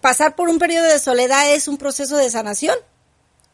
pasar 0.01 0.37
por 0.37 0.49
un 0.49 0.59
periodo 0.59 0.87
de 0.87 0.99
soledad 0.99 1.53
es 1.53 1.69
un 1.69 1.79
proceso 1.79 2.16
de 2.16 2.31
sanación, 2.31 2.77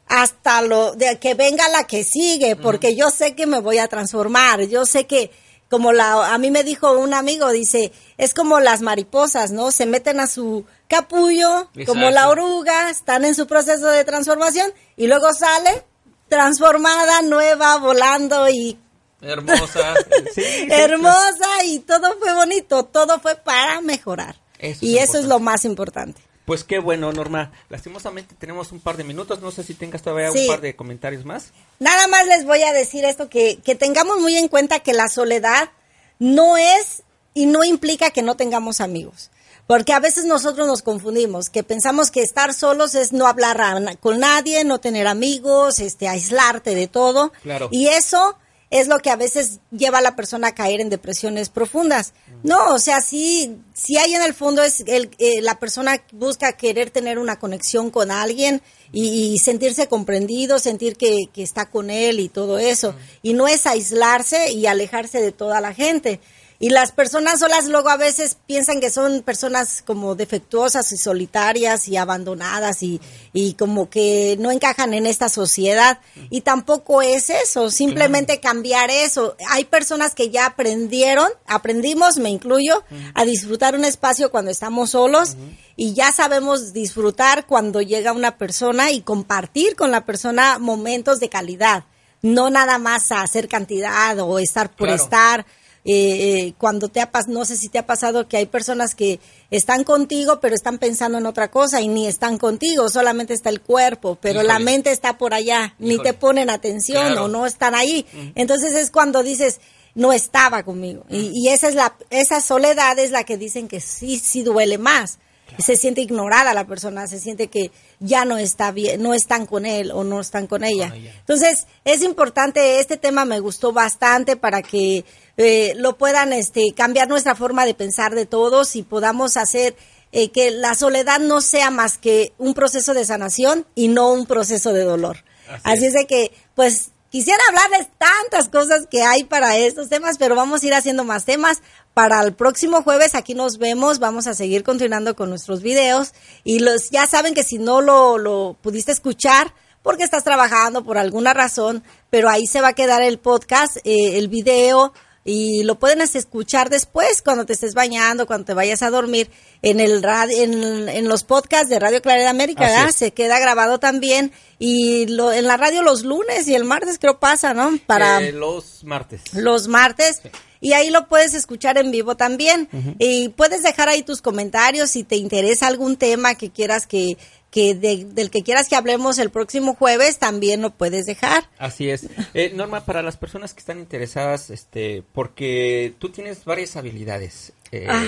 hasta 0.07 0.63
lo 0.63 0.93
de 0.93 1.19
que 1.19 1.35
venga 1.35 1.69
la 1.69 1.85
que 1.85 2.05
sigue, 2.05 2.57
porque 2.57 2.95
yo 2.95 3.11
sé 3.11 3.35
que 3.35 3.47
me 3.47 3.61
voy 3.61 3.79
a 3.79 3.89
transformar, 3.89 4.63
yo 4.63 4.85
sé 4.85 5.07
que 5.07 5.31
como 5.69 5.93
la 5.93 6.33
a 6.33 6.39
mí 6.39 6.51
me 6.51 6.63
dijo 6.63 6.93
un 6.99 7.15
amigo, 7.15 7.51
dice, 7.51 7.91
es 8.17 8.35
como 8.35 8.61
las 8.61 8.81
mariposas, 8.81 9.51
¿no? 9.51 9.71
Se 9.71 9.87
meten 9.87 10.21
a 10.21 10.27
su 10.27 10.65
capullo, 10.89 11.71
como 11.87 12.11
la 12.11 12.29
oruga, 12.29 12.91
están 12.91 13.25
en 13.25 13.35
su 13.35 13.47
proceso 13.47 13.87
de 13.89 14.05
transformación 14.05 14.73
y 14.97 15.07
luego 15.07 15.33
sale 15.33 15.85
transformada, 16.29 17.23
nueva, 17.23 17.79
volando 17.79 18.49
y 18.49 18.79
hermosa, 19.21 19.95
hermosa 20.69 21.65
y 21.65 21.81
todo 21.81 22.19
fue 22.19 22.35
bonito, 22.35 22.85
todo 22.85 23.19
fue 23.21 23.37
para 23.37 23.81
mejorar. 23.81 24.37
y 24.81 24.99
eso 24.99 25.19
es 25.19 25.25
lo 25.25 25.41
más 25.41 25.65
importante. 25.65 26.21
Pues 26.45 26.65
qué 26.65 26.79
bueno, 26.79 27.13
Norma. 27.13 27.53
Lastimosamente 27.71 28.35
tenemos 28.39 28.73
un 28.73 28.81
par 28.81 28.97
de 28.97 29.05
minutos. 29.05 29.41
No 29.41 29.51
sé 29.51 29.65
si 29.65 29.75
tengas 29.75 30.03
todavía 30.03 30.31
un 30.31 30.47
par 30.47 30.61
de 30.61 30.77
comentarios 30.77 31.25
más. 31.25 31.53
Nada 31.79 32.07
más 32.09 32.27
les 32.27 32.45
voy 32.45 32.63
a 32.63 32.73
decir 32.73 33.05
esto, 33.05 33.29
que, 33.29 33.59
que 33.65 33.75
tengamos 33.75 34.21
muy 34.21 34.37
en 34.37 34.49
cuenta 34.49 34.81
que 34.81 34.93
la 34.93 35.09
soledad 35.09 35.71
no 36.19 36.57
es 36.57 37.03
y 37.33 37.47
no 37.47 37.65
implica 37.65 38.11
que 38.11 38.23
no 38.23 38.37
tengamos 38.37 38.81
amigos. 38.81 39.31
Porque 39.67 39.95
a 39.95 40.01
veces 40.01 40.27
nosotros 40.27 40.67
nos 40.67 40.83
confundimos, 40.83 41.49
que 41.49 41.63
pensamos 41.63 42.11
que 42.11 42.23
estar 42.23 42.53
solos 42.53 42.95
es 42.95 43.13
no 43.13 43.27
hablar 43.27 43.99
con 43.99 44.21
nadie, 44.21 44.63
no 44.65 44.79
tener 44.79 45.07
amigos, 45.07 45.81
este, 45.81 46.07
aislarte 46.07 46.75
de 46.75 46.87
todo. 46.87 47.33
Claro. 47.43 47.71
Y 47.73 47.87
eso 47.87 48.37
es 48.69 48.89
lo 48.89 48.99
que 48.99 49.11
a 49.11 49.17
veces 49.17 49.61
lleva 49.71 49.99
a 49.99 50.03
la 50.03 50.17
persona 50.17 50.49
a 50.49 50.55
caer 50.55 50.81
en 50.81 50.91
depresiones 50.91 51.49
profundas. 51.49 52.13
No, 52.45 52.75
o 52.75 52.79
sea, 52.79 53.01
sí, 53.01 53.57
sí 53.73 53.97
hay 53.97 54.15
en 54.15 54.23
el 54.23 54.35
fondo 54.35 54.63
es 54.63 54.85
el, 54.87 55.09
eh, 55.19 55.41
la 55.41 55.59
persona 55.59 56.05
busca 56.13 56.53
querer 56.53 56.91
tener 56.91 57.19
una 57.19 57.39
conexión 57.39 57.91
con 57.91 58.11
alguien 58.11 58.61
y, 58.93 59.39
sentirse 59.39 59.89
comprendido, 59.89 60.59
sentir 60.59 60.97
que, 60.97 61.31
que, 61.33 61.43
está 61.43 61.71
con 61.71 61.89
él 61.89 62.21
y 62.21 62.29
todo 62.29 62.59
eso. 62.59 62.95
Y 63.23 63.33
no 63.33 63.49
es 63.49 63.67
aislarse 63.67 64.53
y 64.53 64.67
alejarse 64.67 65.23
de 65.23 65.33
toda 65.33 65.63
la 65.63 65.73
gente. 65.73 66.21
Y 66.61 66.71
las 66.71 66.93
personas 66.93 67.41
solas 67.41 67.67
luego 67.67 67.89
a 67.89 67.97
veces 67.97 68.37
piensan 68.47 68.81
que 68.81 68.89
son 68.89 69.23
personas 69.23 69.83
como 69.85 70.15
defectuosas 70.15 70.93
y 70.93 70.97
solitarias 70.97 71.89
y 71.89 71.97
abandonadas 71.97 72.83
y, 72.83 73.01
y 73.33 73.55
como 73.55 73.91
que 73.91 74.37
no 74.39 74.53
encajan 74.53 74.95
en 74.95 75.07
esta 75.07 75.29
sociedad. 75.29 75.99
Y 76.31 76.43
tampoco 76.43 77.03
es 77.03 77.29
eso, 77.29 77.71
simplemente 77.71 78.39
cambiar 78.39 78.91
eso. 78.91 79.37
Hay 79.51 79.65
personas 79.65 80.15
que 80.15 80.31
ya 80.31 80.47
aprendieron, 80.47 81.29
aprendimos, 81.47 82.19
me 82.19 82.31
incluyo, 82.31 82.85
a 83.15 83.25
disfrutar 83.25 83.75
un 83.75 83.85
espacio 83.85 84.31
cuando 84.31 84.51
estamos 84.53 84.91
solos 84.91 85.37
y 85.77 85.95
ya 85.95 86.13
sabemos 86.13 86.73
disfrutar 86.73 87.47
cuando 87.47 87.83
llega 87.83 88.13
una 88.13 88.39
persona 88.39 88.93
y 88.93 89.01
compartir 89.01 89.75
con 89.75 89.91
la 89.91 90.07
persona 90.07 90.59
momentos 90.59 91.19
de 91.19 91.29
calidad. 91.29 91.85
No 92.23 92.49
nada 92.49 92.79
más 92.79 93.13
a 93.13 93.23
hacer 93.23 93.49
cantidad 93.49 94.19
o 94.21 94.39
estar 94.39 94.71
por 94.75 94.89
estar 94.89 95.45
eh, 95.87 96.47
eh, 96.47 96.55
cuando 96.57 96.89
te 96.89 97.01
ha 97.01 97.11
pasado, 97.11 97.35
no 97.35 97.45
sé 97.45 97.57
si 97.57 97.69
te 97.69 97.79
ha 97.79 97.87
pasado 97.87 98.27
que 98.27 98.39
hay 98.39 98.47
personas 98.47 98.95
que 98.95 99.21
están 99.51 99.85
contigo 99.85 100.41
pero 100.41 100.55
están 100.55 100.79
pensando 100.79 101.19
en 101.19 101.27
otra 101.27 101.51
cosa 101.51 101.81
y 101.83 101.89
ni 101.89 102.07
están 102.07 102.39
contigo, 102.39 102.89
solamente 102.89 103.35
está 103.35 103.51
el 103.51 103.61
cuerpo, 103.61 104.17
pero 104.21 104.43
la 104.43 104.59
mente 104.59 104.91
está 104.91 105.19
por 105.19 105.35
allá, 105.35 105.75
ni 105.79 105.99
te 105.99 106.15
ponen 106.15 106.49
atención 106.49 107.19
o 107.19 107.29
no 107.29 107.45
están 107.47 107.75
ahí. 107.75 108.07
Entonces 108.35 108.75
es 108.75 108.91
cuando 108.91 109.23
dices, 109.23 109.61
no 109.95 110.13
estaba 110.13 110.63
conmigo. 110.63 111.05
Y, 111.09 111.31
y, 111.35 111.49
esa 111.49 111.69
es 111.69 111.75
la, 111.75 111.97
esa 112.11 112.41
soledad 112.41 112.99
es 112.99 113.11
la 113.11 113.25
que 113.25 113.37
dicen 113.37 113.69
que 113.69 113.81
sí, 113.81 114.19
sí 114.19 114.43
duele 114.43 114.79
más. 114.79 115.19
Se 115.59 115.77
siente 115.77 116.01
ignorada 116.01 116.53
la 116.53 116.67
persona, 116.67 117.07
se 117.07 117.21
siente 117.21 117.47
que 117.49 117.71
ya 118.01 118.25
no 118.25 118.39
está 118.39 118.73
bien, 118.73 119.01
no 119.03 119.15
están 119.15 119.47
con 119.47 119.67
él 119.67 119.93
o 119.93 120.03
no 120.03 120.21
están 120.21 120.49
con 120.49 120.65
ella. 120.65 120.93
Entonces, 121.21 121.67
es 121.85 122.03
importante, 122.03 122.81
este 122.81 122.97
tema 122.97 123.25
me 123.25 123.39
gustó 123.39 123.73
bastante 123.73 124.37
para 124.37 124.63
que 124.63 125.05
eh, 125.37 125.73
lo 125.77 125.97
puedan 125.97 126.33
este, 126.33 126.73
cambiar 126.77 127.09
nuestra 127.09 127.35
forma 127.35 127.67
de 127.67 127.75
pensar 127.75 128.15
de 128.15 128.27
todos 128.27 128.77
y 128.77 128.83
podamos 128.83 129.37
hacer 129.37 129.77
eh, 130.13 130.31
que 130.31 130.51
la 130.51 130.75
soledad 130.75 131.21
no 131.21 131.41
sea 131.41 131.71
más 131.71 131.99
que 131.99 132.33
un 132.39 132.55
proceso 132.55 132.95
de 132.95 133.05
sanación 133.05 133.67
y 133.75 133.89
no 133.89 134.13
un 134.13 134.27
proceso 134.27 134.73
de 134.73 134.85
dolor. 134.85 135.25
Así, 135.63 135.87
es 135.87 135.93
de 135.93 136.07
que, 136.07 136.33
pues, 136.55 136.91
Quisiera 137.15 137.39
hablarles 137.49 137.87
tantas 137.97 138.49
cosas 138.49 138.89
que 138.91 139.05
hay 139.05 139.23
para 139.23 139.57
estos 139.57 139.89
temas, 139.89 140.19
pero 140.19 140.35
vamos 140.35 140.61
a 140.61 140.67
ir 140.67 140.75
haciendo 140.75 141.05
más 141.05 141.25
temas. 141.25 141.63
Para 141.95 142.21
el 142.21 142.35
próximo 142.35 142.83
jueves 142.83 143.15
aquí 143.15 143.37
nos 143.37 143.59
vemos, 143.59 144.01
vamos 144.01 144.27
a 144.27 144.35
seguir 144.35 144.65
continuando 144.65 145.15
con 145.15 145.31
nuestros 145.31 145.63
videos 145.63 146.13
y 146.43 146.59
los 146.59 146.91
ya 146.91 147.07
saben 147.07 147.33
que 147.33 147.45
si 147.45 147.59
no 147.59 147.81
lo, 147.83 148.19
lo 148.19 148.57
pudiste 148.61 148.91
escuchar, 148.91 149.55
porque 149.85 150.03
estás 150.03 150.25
trabajando 150.25 150.83
por 150.83 150.99
alguna 150.99 151.33
razón, 151.35 151.85
pero 152.11 152.29
ahí 152.29 152.49
se 152.49 152.61
va 152.61 152.71
a 152.71 152.73
quedar 152.73 153.01
el 153.01 153.21
podcast, 153.21 153.77
eh, 153.85 154.19
el 154.19 154.27
video 154.27 154.93
y 155.25 155.63
lo 155.63 155.79
pueden 155.79 156.03
escuchar 156.03 156.69
después 156.69 157.23
cuando 157.23 157.47
te 157.47 157.55
estés 157.55 157.73
bañando, 157.73 158.27
cuando 158.27 158.45
te 158.45 158.55
vayas 158.55 158.83
a 158.83 158.91
dormir 158.91 159.31
en 159.63 159.81
el 159.81 160.03
radio, 160.03 160.37
en, 160.43 161.09
los 161.09 161.25
podcasts 161.25 161.71
de 161.71 161.79
Radio 161.79 162.03
Claridad 162.03 162.29
América, 162.29 162.93
se 162.93 163.13
queda 163.13 163.39
grabado 163.39 163.79
también 163.79 164.33
y 164.59 165.07
lo, 165.07 165.33
en 165.33 165.47
la 165.47 165.57
radio 165.57 165.83
los 165.83 166.05
lunes 166.05 166.47
y 166.47 166.55
el 166.55 166.65
martes 166.65 166.99
creo 166.99 167.19
pasa, 167.19 167.55
¿no? 167.55 167.79
Para 167.87 168.21
eh, 168.21 168.33
los 168.33 168.85
martes. 168.85 169.23
Los 169.33 169.67
martes. 169.67 170.21
Y 170.61 170.73
ahí 170.73 170.89
lo 170.89 171.09
puedes 171.09 171.35
escuchar 171.35 171.77
en 171.77 171.91
vivo 171.91 172.17
también. 172.17 172.71
Y 172.99 173.29
puedes 173.31 173.63
dejar 173.63 173.91
ahí 173.91 174.03
tus 174.03 174.23
comentarios 174.23 174.91
si 174.91 175.05
te 175.05 175.17
interesa 175.17 175.67
algún 175.67 175.97
tema 175.97 176.37
que 176.37 176.51
quieras 176.51 176.87
que, 176.87 177.19
que 177.55 177.77
del 177.77 178.31
que 178.31 178.43
quieras 178.43 178.69
que 178.69 178.75
hablemos 178.75 179.21
el 179.21 179.31
próximo 179.31 179.77
jueves, 179.77 180.19
también 180.19 180.61
lo 180.61 180.71
puedes 180.71 181.07
dejar. 181.07 181.49
Así 181.57 181.89
es. 181.89 182.09
Eh, 182.35 182.51
Norma, 182.53 182.85
para 182.85 183.01
las 183.01 183.17
personas 183.17 183.55
que 183.55 183.61
están 183.61 183.79
interesadas, 183.79 184.51
este, 184.51 185.05
porque 185.13 185.95
tú 186.01 186.09
tienes 186.09 186.45
varias 186.45 186.75
habilidades. 186.75 187.53
Eh, 187.71 187.87
ah. 187.89 188.03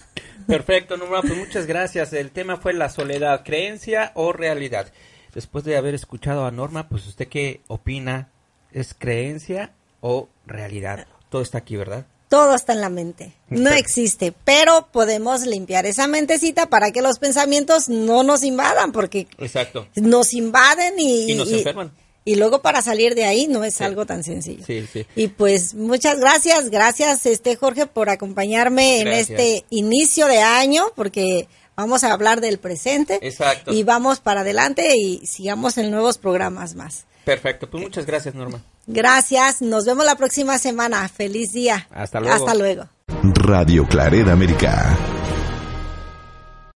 Perfecto, 0.48 0.98
Norma, 0.98 1.22
pues 1.22 1.36
muchas 1.36 1.66
gracias. 1.66 2.14
El 2.14 2.32
tema 2.32 2.58
fue 2.58 2.74
la 2.74 2.90
soledad, 2.90 3.44
creencia 3.44 4.12
o 4.16 4.32
realidad. 4.32 4.92
Después 5.34 5.66
de 5.66 5.78
haber 5.78 5.96
escuchado 5.96 6.46
a 6.46 6.52
Norma, 6.52 6.88
pues 6.88 7.06
usted 7.08 7.28
qué 7.28 7.62
opina? 7.68 8.30
¿Es 8.72 8.94
creencia 8.94 9.74
o 10.02 10.30
realidad? 10.46 11.08
Todo 11.30 11.42
está 11.42 11.60
aquí, 11.60 11.76
¿verdad? 11.76 12.06
Todo 12.30 12.56
está 12.56 12.74
en 12.74 12.82
la 12.82 12.90
mente. 12.90 13.34
No 13.50 13.70
existe, 13.72 14.34
pero 14.44 14.88
podemos 14.92 15.46
limpiar 15.46 15.86
esa 15.86 16.08
mentecita 16.08 16.68
para 16.68 16.92
que 16.92 17.02
los 17.02 17.20
pensamientos 17.20 17.88
no 17.88 18.24
nos 18.24 18.44
invadan, 18.44 18.92
porque 18.92 19.28
Exacto. 19.38 19.88
nos 19.96 20.34
invaden 20.34 21.00
y, 21.00 21.32
y 21.32 21.36
nos 21.36 21.52
enferman. 21.52 21.92
Y, 22.26 22.36
luego 22.36 22.62
para 22.62 22.82
salir 22.82 23.16
de 23.16 23.26
ahí 23.26 23.48
no 23.48 23.64
es 23.64 23.82
algo 23.82 24.06
tan 24.06 24.24
sencillo. 24.24 24.66
Sí, 24.66 24.88
sí. 24.92 25.06
Y 25.16 25.28
pues 25.28 25.76
muchas 25.76 26.20
gracias, 26.20 26.70
gracias 26.70 27.26
este 27.26 27.56
Jorge 27.56 27.86
por 27.86 28.10
acompañarme 28.10 29.02
en 29.02 29.08
este 29.10 29.64
inicio 29.70 30.28
de 30.28 30.42
año, 30.42 30.88
porque 30.96 31.48
vamos 31.76 32.04
a 32.04 32.12
hablar 32.12 32.42
del 32.42 32.58
presente. 32.58 33.20
Exacto. 33.22 33.72
Y 33.74 33.84
vamos 33.84 34.20
para 34.20 34.42
adelante 34.42 34.98
y 34.98 35.26
sigamos 35.26 35.78
en 35.78 35.92
nuevos 35.92 36.18
programas 36.18 36.76
más. 36.76 37.06
Perfecto, 37.26 37.70
pues 37.70 37.84
muchas 37.84 38.06
gracias 38.06 38.36
Norma. 38.36 38.62
Gracias, 38.88 39.62
nos 39.62 39.86
vemos 39.86 40.06
la 40.06 40.16
próxima 40.16 40.60
semana. 40.60 41.08
Feliz 41.10 41.54
día. 41.54 41.88
Hasta 41.92 42.20
luego. 42.20 42.36
Hasta 42.36 42.54
luego. 42.54 42.90
Radio 43.24 43.88
Clareda 43.88 44.34
América. 44.34 44.96